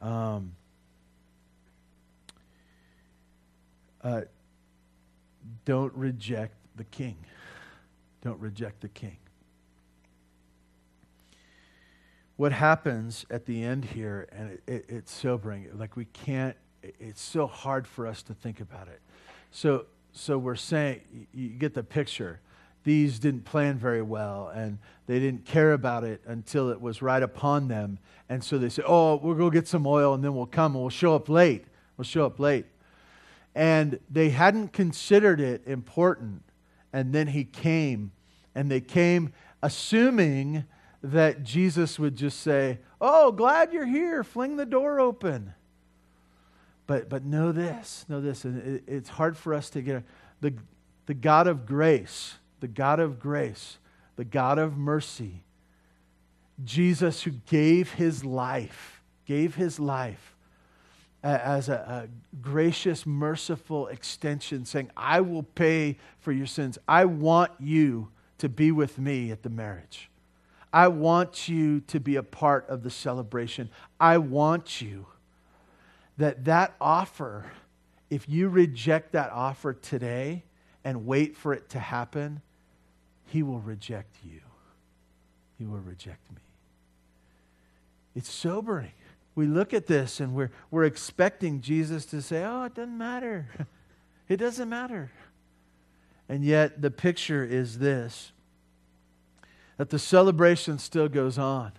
um, 0.00 0.56
uh, 4.02 4.22
don't 5.64 5.94
reject 5.94 6.54
the 6.74 6.82
king. 6.82 7.16
Don't 8.22 8.40
reject 8.40 8.80
the 8.80 8.88
king. 8.88 9.16
What 12.36 12.50
happens 12.50 13.24
at 13.30 13.46
the 13.46 13.62
end 13.62 13.84
here, 13.84 14.26
and 14.32 14.50
it, 14.50 14.62
it, 14.66 14.84
it's 14.88 15.12
sobering, 15.12 15.68
like 15.74 15.94
we 15.96 16.06
can't, 16.06 16.56
it's 16.82 17.22
so 17.22 17.46
hard 17.46 17.86
for 17.86 18.08
us 18.08 18.24
to 18.24 18.34
think 18.34 18.58
about 18.60 18.88
it. 18.88 19.00
So, 19.52 19.86
so 20.12 20.36
we're 20.36 20.56
saying, 20.56 21.28
you 21.32 21.50
get 21.50 21.74
the 21.74 21.84
picture. 21.84 22.40
These 22.84 23.18
didn't 23.18 23.44
plan 23.44 23.78
very 23.78 24.02
well, 24.02 24.50
and 24.54 24.78
they 25.06 25.20
didn't 25.20 25.44
care 25.44 25.72
about 25.72 26.04
it 26.04 26.20
until 26.26 26.70
it 26.70 26.80
was 26.80 27.00
right 27.00 27.22
upon 27.22 27.68
them. 27.68 27.98
And 28.28 28.42
so 28.42 28.58
they 28.58 28.68
said, 28.68 28.84
Oh, 28.88 29.16
we'll 29.16 29.34
go 29.34 29.50
get 29.50 29.68
some 29.68 29.86
oil, 29.86 30.14
and 30.14 30.24
then 30.24 30.34
we'll 30.34 30.46
come, 30.46 30.74
and 30.74 30.82
we'll 30.82 30.90
show 30.90 31.14
up 31.14 31.28
late. 31.28 31.66
We'll 31.96 32.04
show 32.04 32.26
up 32.26 32.40
late. 32.40 32.66
And 33.54 34.00
they 34.10 34.30
hadn't 34.30 34.72
considered 34.72 35.40
it 35.40 35.62
important. 35.66 36.42
And 36.92 37.12
then 37.12 37.28
he 37.28 37.44
came, 37.44 38.12
and 38.54 38.70
they 38.70 38.80
came 38.80 39.32
assuming 39.62 40.64
that 41.02 41.42
Jesus 41.42 41.98
would 41.98 42.16
just 42.16 42.40
say, 42.40 42.78
Oh, 43.00 43.32
glad 43.32 43.72
you're 43.72 43.86
here, 43.86 44.22
fling 44.22 44.56
the 44.56 44.66
door 44.66 45.00
open. 45.00 45.54
But, 46.86 47.08
but 47.08 47.24
know 47.24 47.52
this, 47.52 48.04
know 48.08 48.20
this, 48.20 48.44
and 48.44 48.76
it, 48.76 48.84
it's 48.86 49.08
hard 49.08 49.36
for 49.36 49.54
us 49.54 49.70
to 49.70 49.82
get 49.82 50.04
the, 50.40 50.54
the 51.06 51.14
God 51.14 51.46
of 51.46 51.66
grace, 51.66 52.34
the 52.62 52.68
God 52.68 53.00
of 53.00 53.18
grace, 53.18 53.78
the 54.14 54.24
God 54.24 54.56
of 54.56 54.78
mercy, 54.78 55.42
Jesus 56.64 57.24
who 57.24 57.32
gave 57.32 57.94
his 57.94 58.24
life, 58.24 59.02
gave 59.26 59.56
his 59.56 59.80
life 59.80 60.36
as 61.24 61.68
a, 61.68 61.74
a, 61.74 62.08
gracious, 62.40 63.04
merciful 63.04 63.88
extension, 63.88 64.64
saying, 64.64 64.92
I 64.96 65.22
will 65.22 65.42
pay 65.42 65.98
for 66.20 66.30
your 66.30 66.46
sins. 66.46 66.78
I 66.86 67.04
want 67.04 67.50
you 67.58 68.10
to 68.38 68.48
be 68.48 68.70
with 68.70 68.96
me 68.96 69.32
at 69.32 69.42
the 69.42 69.50
marriage. 69.50 70.08
I 70.72 70.86
want 70.86 71.48
you 71.48 71.80
to 71.80 71.98
be 71.98 72.14
a 72.14 72.22
part 72.22 72.68
of 72.68 72.84
the 72.84 72.90
celebration. 72.90 73.70
I 73.98 74.18
want 74.18 74.80
you 74.80 75.06
that 76.16 76.44
that 76.44 76.74
offer, 76.80 77.50
if 78.08 78.28
you 78.28 78.48
reject 78.48 79.12
that 79.12 79.32
offer 79.32 79.72
today 79.72 80.44
and 80.84 81.06
wait 81.06 81.36
for 81.36 81.52
it 81.52 81.68
to 81.70 81.78
happen, 81.78 82.40
he 83.26 83.42
will 83.42 83.60
reject 83.60 84.16
you. 84.24 84.40
He 85.58 85.64
will 85.64 85.78
reject 85.78 86.30
me. 86.30 86.40
It's 88.14 88.30
sobering. 88.30 88.92
We 89.34 89.46
look 89.46 89.72
at 89.72 89.86
this 89.86 90.20
and 90.20 90.34
we're, 90.34 90.50
we're 90.70 90.84
expecting 90.84 91.60
Jesus 91.60 92.04
to 92.06 92.20
say, 92.20 92.44
Oh, 92.44 92.64
it 92.64 92.74
doesn't 92.74 92.98
matter. 92.98 93.48
It 94.28 94.36
doesn't 94.36 94.70
matter. 94.70 95.10
And 96.26 96.42
yet, 96.42 96.80
the 96.80 96.90
picture 96.90 97.44
is 97.44 97.80
this 97.80 98.32
that 99.76 99.90
the 99.90 99.98
celebration 99.98 100.78
still 100.78 101.08
goes 101.08 101.36
on 101.36 101.72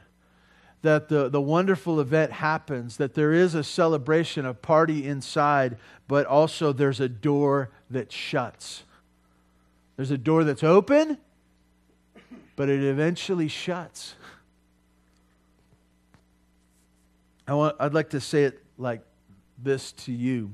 that 0.83 1.07
the, 1.07 1.29
the 1.29 1.41
wonderful 1.41 1.99
event 1.99 2.31
happens, 2.31 2.97
that 2.97 3.15
there 3.15 3.31
is 3.31 3.55
a 3.55 3.63
celebration, 3.63 4.45
a 4.45 4.53
party 4.53 5.07
inside, 5.07 5.77
but 6.07 6.25
also 6.25 6.73
there's 6.73 6.99
a 6.99 7.09
door 7.09 7.71
that 7.89 8.11
shuts. 8.11 8.83
There's 9.95 10.11
a 10.11 10.17
door 10.17 10.43
that's 10.43 10.63
open, 10.63 11.17
but 12.55 12.69
it 12.69 12.83
eventually 12.83 13.47
shuts. 13.47 14.15
I 17.47 17.53
want, 17.53 17.75
I'd 17.79 17.93
like 17.93 18.11
to 18.11 18.21
say 18.21 18.43
it 18.45 18.63
like 18.77 19.01
this 19.61 19.91
to 19.91 20.11
you. 20.11 20.53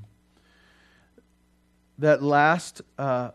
That 1.98 2.22
last, 2.22 2.82
uh, 2.98 3.30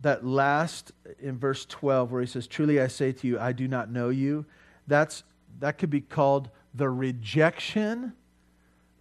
that 0.00 0.24
last 0.24 0.92
in 1.20 1.38
verse 1.38 1.66
12, 1.66 2.12
where 2.12 2.20
he 2.20 2.26
says, 2.26 2.46
Truly 2.46 2.80
I 2.80 2.86
say 2.86 3.12
to 3.12 3.26
you, 3.26 3.38
I 3.38 3.52
do 3.52 3.68
not 3.68 3.90
know 3.90 4.08
you, 4.08 4.46
that's 4.86 5.24
that 5.60 5.78
could 5.78 5.90
be 5.90 6.00
called 6.00 6.50
the 6.74 6.88
rejection 6.88 8.12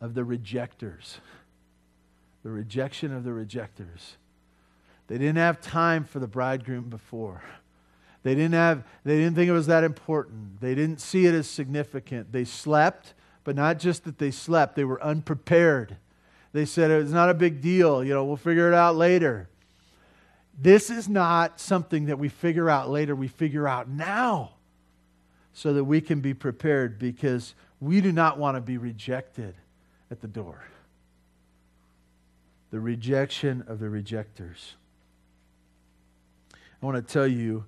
of 0.01 0.13
the 0.13 0.23
rejectors. 0.23 1.19
The 2.43 2.49
rejection 2.49 3.13
of 3.13 3.23
the 3.23 3.33
rejectors. 3.33 4.17
They 5.07 5.17
didn't 5.17 5.37
have 5.37 5.61
time 5.61 6.03
for 6.03 6.19
the 6.19 6.27
bridegroom 6.27 6.89
before. 6.89 7.43
They 8.27 8.35
didn't 8.35 8.55
have 8.55 8.83
they 9.05 9.15
didn't 9.15 9.35
think 9.35 9.47
it 9.47 9.53
was 9.53 9.67
that 9.67 9.85
important. 9.85 10.59
They 10.59 10.75
didn't 10.75 10.99
see 10.99 11.27
it 11.27 11.33
as 11.33 11.49
significant. 11.49 12.33
They 12.33 12.43
slept, 12.43 13.13
but 13.45 13.55
not 13.55 13.79
just 13.79 14.03
that 14.03 14.17
they 14.17 14.31
slept, 14.31 14.75
they 14.75 14.83
were 14.83 15.01
unprepared. 15.01 15.95
They 16.51 16.65
said 16.65 16.91
it's 16.91 17.11
not 17.11 17.29
a 17.29 17.33
big 17.33 17.61
deal, 17.61 18.03
you 18.03 18.13
know, 18.13 18.25
we'll 18.25 18.35
figure 18.35 18.67
it 18.67 18.73
out 18.73 18.97
later. 18.97 19.47
This 20.59 20.89
is 20.89 21.07
not 21.07 21.61
something 21.61 22.07
that 22.07 22.19
we 22.19 22.27
figure 22.27 22.69
out 22.69 22.89
later, 22.89 23.15
we 23.15 23.29
figure 23.29 23.65
out 23.65 23.87
now 23.87 24.55
so 25.53 25.71
that 25.71 25.85
we 25.85 26.01
can 26.01 26.19
be 26.19 26.33
prepared 26.33 26.99
because 26.99 27.55
we 27.79 28.01
do 28.01 28.11
not 28.11 28.37
want 28.37 28.57
to 28.57 28.61
be 28.61 28.77
rejected 28.77 29.55
at 30.11 30.19
the 30.19 30.27
door. 30.27 30.65
The 32.71 32.81
rejection 32.81 33.63
of 33.69 33.79
the 33.79 33.87
rejectors. 33.87 34.73
I 36.53 36.85
want 36.85 36.97
to 36.97 37.13
tell 37.13 37.25
you 37.25 37.63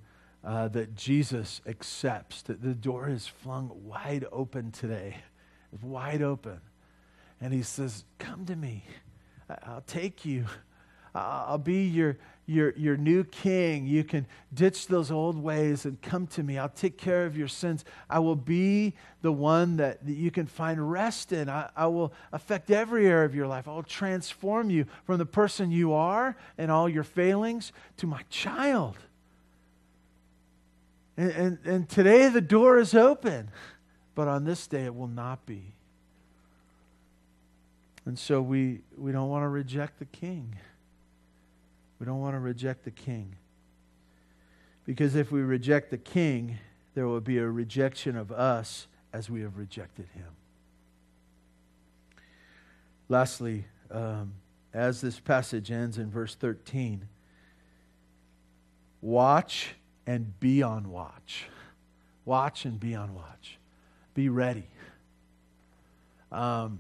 uh, 0.50 0.68
that 0.68 0.96
Jesus 0.96 1.62
accepts 1.68 2.42
that 2.42 2.64
the 2.64 2.74
door 2.74 3.08
is 3.08 3.28
flung 3.28 3.70
wide 3.84 4.26
open 4.32 4.72
today. 4.72 5.18
It's 5.72 5.84
wide 5.84 6.24
open. 6.24 6.60
And 7.40 7.54
he 7.54 7.62
says, 7.62 8.04
Come 8.18 8.48
to 8.48 8.56
me. 8.56 8.84
I'll 9.64 9.84
take 9.86 10.26
you. 10.26 10.46
I'll 11.14 11.60
be 11.60 11.86
your, 11.86 12.18
your, 12.48 12.74
your 12.76 12.98
new 12.98 13.26
king. 13.26 13.86
You 13.86 14.04
can 14.04 14.26
ditch 14.52 14.88
those 14.88 15.12
old 15.12 15.38
ways 15.38 15.86
and 15.86 16.02
come 16.02 16.26
to 16.28 16.42
me. 16.42 16.58
I'll 16.58 16.68
take 16.68 16.98
care 16.98 17.28
of 17.28 17.38
your 17.38 17.48
sins. 17.48 17.86
I 18.10 18.18
will 18.18 18.36
be 18.36 18.96
the 19.22 19.32
one 19.32 19.78
that, 19.78 20.04
that 20.04 20.14
you 20.14 20.32
can 20.32 20.48
find 20.48 20.92
rest 20.92 21.32
in. 21.32 21.48
I, 21.48 21.70
I 21.76 21.86
will 21.86 22.12
affect 22.34 22.72
every 22.72 23.06
area 23.06 23.26
of 23.26 23.36
your 23.36 23.48
life. 23.48 23.68
I 23.68 23.72
will 23.74 23.84
transform 23.84 24.72
you 24.72 24.88
from 25.04 25.20
the 25.20 25.28
person 25.28 25.70
you 25.70 25.94
are 25.94 26.36
and 26.58 26.72
all 26.72 26.90
your 26.90 27.04
failings 27.04 27.72
to 27.98 28.08
my 28.08 28.24
child. 28.32 28.98
And, 31.20 31.32
and, 31.32 31.60
and 31.66 31.90
today 31.90 32.30
the 32.30 32.40
door 32.40 32.78
is 32.78 32.96
open, 32.96 33.52
but 34.16 34.30
on 34.30 34.46
this 34.46 34.68
day 34.68 34.86
it 34.86 34.96
will 34.96 35.10
not 35.10 35.46
be. 35.46 35.74
And 38.06 38.18
so 38.18 38.42
we, 38.42 38.80
we 38.98 39.12
don't 39.12 39.28
want 39.28 39.44
to 39.44 39.50
reject 39.50 40.00
the 40.00 40.06
king. 40.06 40.56
We 42.00 42.06
don't 42.06 42.22
want 42.22 42.36
to 42.36 42.40
reject 42.40 42.86
the 42.86 42.92
king. 42.92 43.36
Because 44.86 45.16
if 45.16 45.30
we 45.30 45.42
reject 45.42 45.92
the 45.92 45.98
king, 45.98 46.58
there 46.96 47.06
will 47.06 47.20
be 47.20 47.38
a 47.40 47.50
rejection 47.50 48.16
of 48.16 48.32
us 48.32 48.88
as 49.12 49.30
we 49.30 49.42
have 49.42 49.58
rejected 49.58 50.08
him. 50.16 50.32
Lastly, 53.10 53.66
um, 53.92 54.36
as 54.74 55.02
this 55.02 55.20
passage 55.20 55.70
ends 55.70 55.98
in 55.98 56.10
verse 56.10 56.36
13, 56.36 57.10
watch 59.02 59.76
and 60.10 60.40
be 60.40 60.64
on 60.64 60.90
watch. 60.90 61.46
Watch 62.26 62.66
and 62.66 62.80
be 62.80 62.96
on 62.96 63.14
watch. 63.14 63.60
Be 64.16 64.28
ready. 64.28 64.66
Um, 66.32 66.80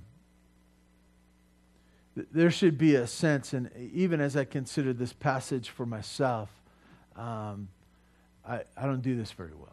there 2.31 2.49
should 2.49 2.79
be 2.79 2.95
a 2.95 3.05
sense, 3.05 3.53
and 3.53 3.69
even 3.93 4.19
as 4.19 4.35
I 4.35 4.45
consider 4.45 4.93
this 4.93 5.13
passage 5.13 5.69
for 5.69 5.85
myself, 5.85 6.49
um, 7.15 7.67
I, 8.47 8.61
I 8.75 8.87
don't 8.87 9.03
do 9.03 9.15
this 9.15 9.31
very 9.31 9.53
well. 9.53 9.69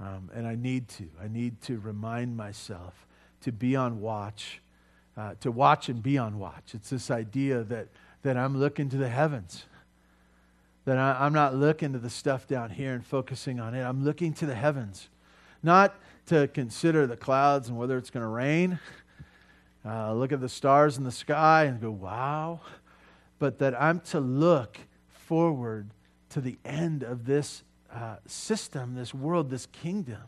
Um, 0.00 0.30
and 0.34 0.44
I 0.44 0.56
need 0.56 0.88
to. 0.88 1.04
I 1.22 1.28
need 1.28 1.62
to 1.62 1.78
remind 1.78 2.36
myself 2.36 3.06
to 3.42 3.52
be 3.52 3.76
on 3.76 4.00
watch, 4.00 4.60
uh, 5.16 5.34
to 5.40 5.52
watch 5.52 5.88
and 5.88 6.02
be 6.02 6.18
on 6.18 6.40
watch. 6.40 6.74
It's 6.74 6.90
this 6.90 7.12
idea 7.12 7.62
that, 7.62 7.86
that 8.24 8.36
I'm 8.36 8.58
looking 8.58 8.88
to 8.88 8.96
the 8.96 9.08
heavens, 9.08 9.66
that 10.86 10.96
I, 10.96 11.24
I'm 11.24 11.34
not 11.34 11.54
looking 11.54 11.92
to 11.92 11.98
the 11.98 12.08
stuff 12.08 12.46
down 12.46 12.70
here 12.70 12.94
and 12.94 13.04
focusing 13.04 13.60
on 13.60 13.74
it. 13.74 13.82
I'm 13.82 14.02
looking 14.02 14.32
to 14.34 14.46
the 14.46 14.54
heavens, 14.54 15.10
not 15.62 15.94
to 16.26 16.48
consider 16.48 17.06
the 17.06 17.16
clouds 17.16 17.68
and 17.68 17.76
whether 17.76 17.98
it's 17.98 18.10
going 18.10 18.24
to 18.24 18.28
rain 18.28 18.78
uh, 19.86 20.12
look 20.12 20.32
at 20.32 20.40
the 20.40 20.48
stars 20.48 20.98
in 20.98 21.04
the 21.04 21.12
sky 21.12 21.64
and 21.64 21.80
go, 21.80 21.90
wow. 21.90 22.60
But 23.38 23.58
that 23.60 23.80
I'm 23.80 24.00
to 24.00 24.18
look 24.18 24.78
forward 25.08 25.90
to 26.30 26.40
the 26.40 26.58
end 26.64 27.02
of 27.02 27.24
this 27.24 27.62
uh, 27.92 28.16
system, 28.26 28.94
this 28.94 29.14
world, 29.14 29.48
this 29.48 29.66
kingdom, 29.66 30.22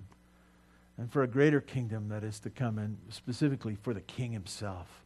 and 0.97 1.11
for 1.11 1.23
a 1.23 1.27
greater 1.27 1.61
kingdom 1.61 2.09
that 2.09 2.23
is 2.23 2.39
to 2.41 2.51
come, 2.51 2.79
and 2.79 2.99
specifically 3.09 3.77
for 3.83 3.93
the 3.93 4.01
king 4.01 4.33
himself. 4.33 5.03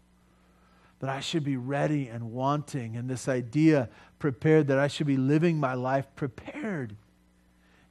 That 1.02 1.10
I 1.10 1.18
should 1.18 1.42
be 1.42 1.56
ready 1.56 2.06
and 2.06 2.30
wanting, 2.30 2.96
and 2.96 3.10
this 3.10 3.26
idea 3.26 3.88
prepared, 4.20 4.68
that 4.68 4.78
I 4.78 4.86
should 4.86 5.08
be 5.08 5.16
living 5.16 5.58
my 5.58 5.74
life 5.74 6.06
prepared. 6.14 6.94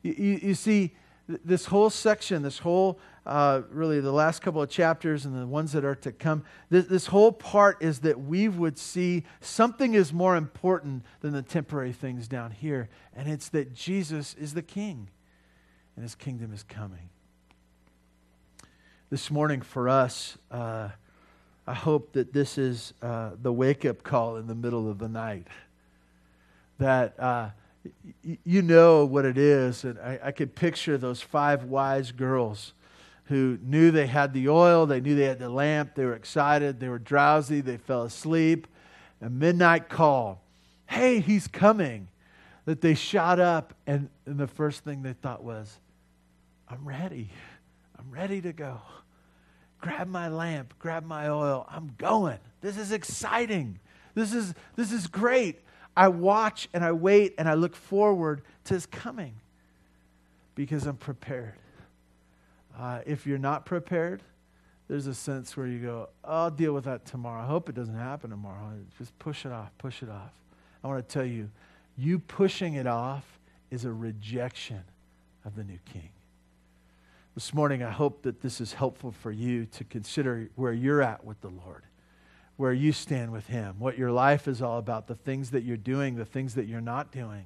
You, 0.01 0.15
you, 0.17 0.39
you 0.41 0.53
see, 0.55 0.95
this 1.27 1.65
whole 1.65 1.89
section, 1.89 2.41
this 2.41 2.59
whole, 2.59 2.99
uh, 3.25 3.63
really, 3.69 3.99
the 3.99 4.13
last 4.13 4.41
couple 4.41 4.61
of 4.61 4.69
chapters 4.69 5.25
and 5.25 5.37
the 5.37 5.45
ones 5.45 5.73
that 5.73 5.83
are 5.83 5.95
to 5.95 6.13
come, 6.13 6.45
this, 6.69 6.85
this 6.85 7.07
whole 7.07 7.33
part 7.33 7.83
is 7.83 7.99
that 7.99 8.17
we 8.17 8.47
would 8.47 8.77
see 8.77 9.25
something 9.41 9.93
is 9.93 10.13
more 10.13 10.37
important 10.37 11.03
than 11.19 11.33
the 11.33 11.41
temporary 11.41 11.91
things 11.91 12.29
down 12.29 12.51
here, 12.51 12.87
and 13.13 13.27
it's 13.27 13.49
that 13.49 13.73
Jesus 13.73 14.35
is 14.35 14.53
the 14.53 14.61
King, 14.61 15.09
and 15.97 16.03
his 16.03 16.15
kingdom 16.15 16.53
is 16.53 16.63
coming. 16.63 17.09
This 19.09 19.29
morning 19.29 19.61
for 19.61 19.89
us, 19.89 20.37
uh, 20.49 20.91
I 21.67 21.73
hope 21.73 22.13
that 22.13 22.33
this 22.33 22.57
is 22.57 22.93
uh, 23.01 23.31
the 23.41 23.53
wake 23.53 23.85
up 23.85 24.03
call 24.03 24.37
in 24.37 24.47
the 24.47 24.55
middle 24.55 24.89
of 24.89 24.97
the 24.97 25.07
night. 25.07 25.47
That 26.79 27.19
uh, 27.19 27.49
y- 28.25 28.37
you 28.43 28.61
know 28.61 29.05
what 29.05 29.25
it 29.25 29.37
is. 29.37 29.83
And 29.83 29.99
I, 29.99 30.19
I 30.23 30.31
could 30.31 30.55
picture 30.55 30.97
those 30.97 31.21
five 31.21 31.65
wise 31.65 32.11
girls 32.11 32.73
who 33.25 33.57
knew 33.63 33.91
they 33.91 34.07
had 34.07 34.33
the 34.33 34.49
oil, 34.49 34.85
they 34.85 34.99
knew 34.99 35.15
they 35.15 35.25
had 35.25 35.39
the 35.39 35.49
lamp, 35.49 35.95
they 35.95 36.03
were 36.05 36.15
excited, 36.15 36.79
they 36.79 36.89
were 36.89 36.99
drowsy, 36.99 37.61
they 37.61 37.77
fell 37.77 38.03
asleep. 38.03 38.67
A 39.21 39.29
midnight 39.29 39.87
call 39.87 40.41
hey, 40.91 41.21
he's 41.21 41.47
coming. 41.47 42.07
That 42.65 42.81
they 42.81 42.93
shot 42.93 43.39
up, 43.39 43.73
and, 43.87 44.09
and 44.27 44.37
the 44.37 44.47
first 44.47 44.83
thing 44.83 45.01
they 45.01 45.13
thought 45.13 45.43
was, 45.43 45.79
I'm 46.69 46.87
ready. 46.87 47.29
I'm 47.97 48.11
ready 48.11 48.39
to 48.41 48.53
go 48.53 48.79
grab 49.81 50.07
my 50.07 50.29
lamp, 50.29 50.73
grab 50.79 51.03
my 51.05 51.27
oil. 51.27 51.67
I'm 51.69 51.93
going. 51.97 52.37
This 52.61 52.77
is 52.77 52.91
exciting. 52.91 53.79
This 54.13 54.33
is, 54.33 54.53
this 54.75 54.91
is 54.91 55.07
great. 55.07 55.59
I 55.95 56.07
watch 56.07 56.69
and 56.73 56.85
I 56.85 56.91
wait 56.91 57.35
and 57.37 57.49
I 57.49 57.55
look 57.55 57.75
forward 57.75 58.41
to 58.65 58.75
his 58.75 58.85
coming 58.85 59.33
because 60.55 60.85
I'm 60.85 60.97
prepared. 60.97 61.53
Uh, 62.77 62.99
if 63.05 63.27
you're 63.27 63.37
not 63.37 63.65
prepared, 63.65 64.21
there's 64.87 65.07
a 65.07 65.13
sense 65.13 65.55
where 65.57 65.67
you 65.67 65.79
go, 65.79 66.09
I'll 66.23 66.51
deal 66.51 66.73
with 66.73 66.85
that 66.85 67.05
tomorrow. 67.05 67.41
I 67.41 67.45
hope 67.45 67.69
it 67.69 67.75
doesn't 67.75 67.95
happen 67.95 68.29
tomorrow. 68.29 68.73
Just 68.97 69.17
push 69.19 69.45
it 69.45 69.51
off, 69.51 69.69
push 69.77 70.03
it 70.03 70.09
off. 70.09 70.31
I 70.83 70.87
want 70.87 71.07
to 71.07 71.13
tell 71.13 71.25
you, 71.25 71.49
you 71.97 72.19
pushing 72.19 72.75
it 72.75 72.87
off 72.87 73.39
is 73.69 73.85
a 73.85 73.91
rejection 73.91 74.83
of 75.45 75.55
the 75.55 75.63
new 75.63 75.79
king. 75.91 76.09
This 77.33 77.53
morning, 77.53 77.81
I 77.81 77.91
hope 77.91 78.23
that 78.23 78.41
this 78.41 78.59
is 78.59 78.73
helpful 78.73 79.13
for 79.13 79.31
you 79.31 79.65
to 79.67 79.85
consider 79.85 80.49
where 80.55 80.73
you're 80.73 81.01
at 81.01 81.23
with 81.23 81.39
the 81.39 81.47
Lord, 81.47 81.83
where 82.57 82.73
you 82.73 82.91
stand 82.91 83.31
with 83.31 83.47
Him, 83.47 83.75
what 83.79 83.97
your 83.97 84.11
life 84.11 84.49
is 84.49 84.61
all 84.61 84.77
about, 84.77 85.07
the 85.07 85.15
things 85.15 85.51
that 85.51 85.63
you're 85.63 85.77
doing, 85.77 86.17
the 86.17 86.25
things 86.25 86.55
that 86.55 86.65
you're 86.65 86.81
not 86.81 87.09
doing, 87.09 87.45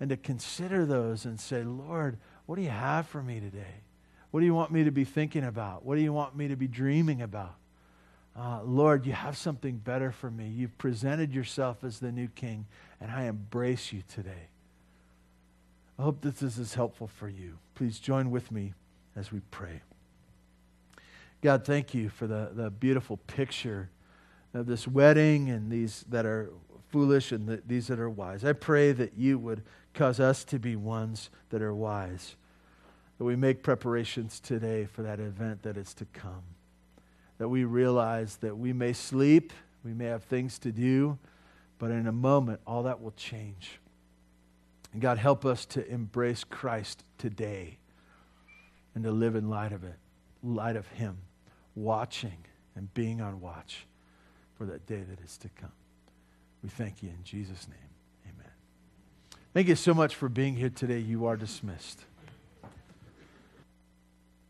and 0.00 0.10
to 0.10 0.16
consider 0.16 0.84
those 0.84 1.24
and 1.24 1.38
say, 1.38 1.62
Lord, 1.62 2.18
what 2.46 2.56
do 2.56 2.62
you 2.62 2.70
have 2.70 3.06
for 3.06 3.22
me 3.22 3.38
today? 3.38 3.82
What 4.32 4.40
do 4.40 4.46
you 4.46 4.54
want 4.54 4.72
me 4.72 4.82
to 4.82 4.90
be 4.90 5.04
thinking 5.04 5.44
about? 5.44 5.84
What 5.84 5.94
do 5.94 6.00
you 6.00 6.12
want 6.12 6.34
me 6.34 6.48
to 6.48 6.56
be 6.56 6.66
dreaming 6.66 7.22
about? 7.22 7.54
Uh, 8.36 8.60
Lord, 8.64 9.06
you 9.06 9.12
have 9.12 9.36
something 9.36 9.76
better 9.76 10.10
for 10.10 10.32
me. 10.32 10.48
You've 10.48 10.76
presented 10.78 11.32
yourself 11.32 11.84
as 11.84 12.00
the 12.00 12.10
new 12.10 12.26
king, 12.28 12.66
and 13.00 13.08
I 13.08 13.24
embrace 13.24 13.92
you 13.92 14.02
today. 14.12 14.48
I 15.96 16.02
hope 16.02 16.22
this 16.22 16.42
is 16.42 16.74
helpful 16.74 17.06
for 17.06 17.28
you. 17.28 17.58
Please 17.76 18.00
join 18.00 18.32
with 18.32 18.50
me 18.50 18.74
as 19.16 19.32
we 19.32 19.40
pray. 19.50 19.82
God, 21.42 21.64
thank 21.64 21.92
you 21.92 22.08
for 22.08 22.26
the, 22.26 22.50
the 22.54 22.70
beautiful 22.70 23.16
picture 23.16 23.90
of 24.54 24.66
this 24.66 24.86
wedding 24.86 25.50
and 25.50 25.70
these 25.70 26.04
that 26.08 26.24
are 26.24 26.50
foolish 26.90 27.32
and 27.32 27.48
the, 27.48 27.62
these 27.66 27.88
that 27.88 27.98
are 27.98 28.10
wise. 28.10 28.44
I 28.44 28.52
pray 28.52 28.92
that 28.92 29.14
you 29.16 29.38
would 29.38 29.62
cause 29.94 30.20
us 30.20 30.44
to 30.44 30.58
be 30.58 30.76
ones 30.76 31.30
that 31.50 31.62
are 31.62 31.74
wise, 31.74 32.36
that 33.18 33.24
we 33.24 33.34
make 33.34 33.62
preparations 33.62 34.40
today 34.40 34.84
for 34.84 35.02
that 35.02 35.18
event 35.18 35.62
that 35.62 35.76
is 35.76 35.94
to 35.94 36.04
come, 36.12 36.44
that 37.38 37.48
we 37.48 37.64
realize 37.64 38.36
that 38.36 38.56
we 38.56 38.72
may 38.72 38.92
sleep, 38.92 39.52
we 39.84 39.92
may 39.92 40.06
have 40.06 40.22
things 40.22 40.58
to 40.60 40.70
do, 40.70 41.18
but 41.78 41.90
in 41.90 42.06
a 42.06 42.12
moment, 42.12 42.60
all 42.66 42.84
that 42.84 43.02
will 43.02 43.12
change. 43.12 43.80
And 44.92 45.02
God, 45.02 45.18
help 45.18 45.44
us 45.44 45.64
to 45.66 45.84
embrace 45.88 46.44
Christ 46.44 47.02
today 47.18 47.78
and 48.94 49.04
to 49.04 49.10
live 49.10 49.34
in 49.34 49.48
light 49.48 49.72
of 49.72 49.84
it, 49.84 49.96
light 50.42 50.76
of 50.76 50.86
Him, 50.88 51.18
watching 51.74 52.44
and 52.74 52.92
being 52.94 53.20
on 53.20 53.40
watch 53.40 53.86
for 54.56 54.66
that 54.66 54.86
day 54.86 55.02
that 55.02 55.20
is 55.24 55.36
to 55.38 55.48
come. 55.50 55.72
We 56.62 56.68
thank 56.68 57.02
you 57.02 57.08
in 57.08 57.24
Jesus' 57.24 57.66
name. 57.68 58.32
Amen. 58.34 58.52
Thank 59.52 59.68
you 59.68 59.76
so 59.76 59.94
much 59.94 60.14
for 60.14 60.28
being 60.28 60.54
here 60.54 60.70
today. 60.70 60.98
You 60.98 61.26
are 61.26 61.36
dismissed. 61.36 62.04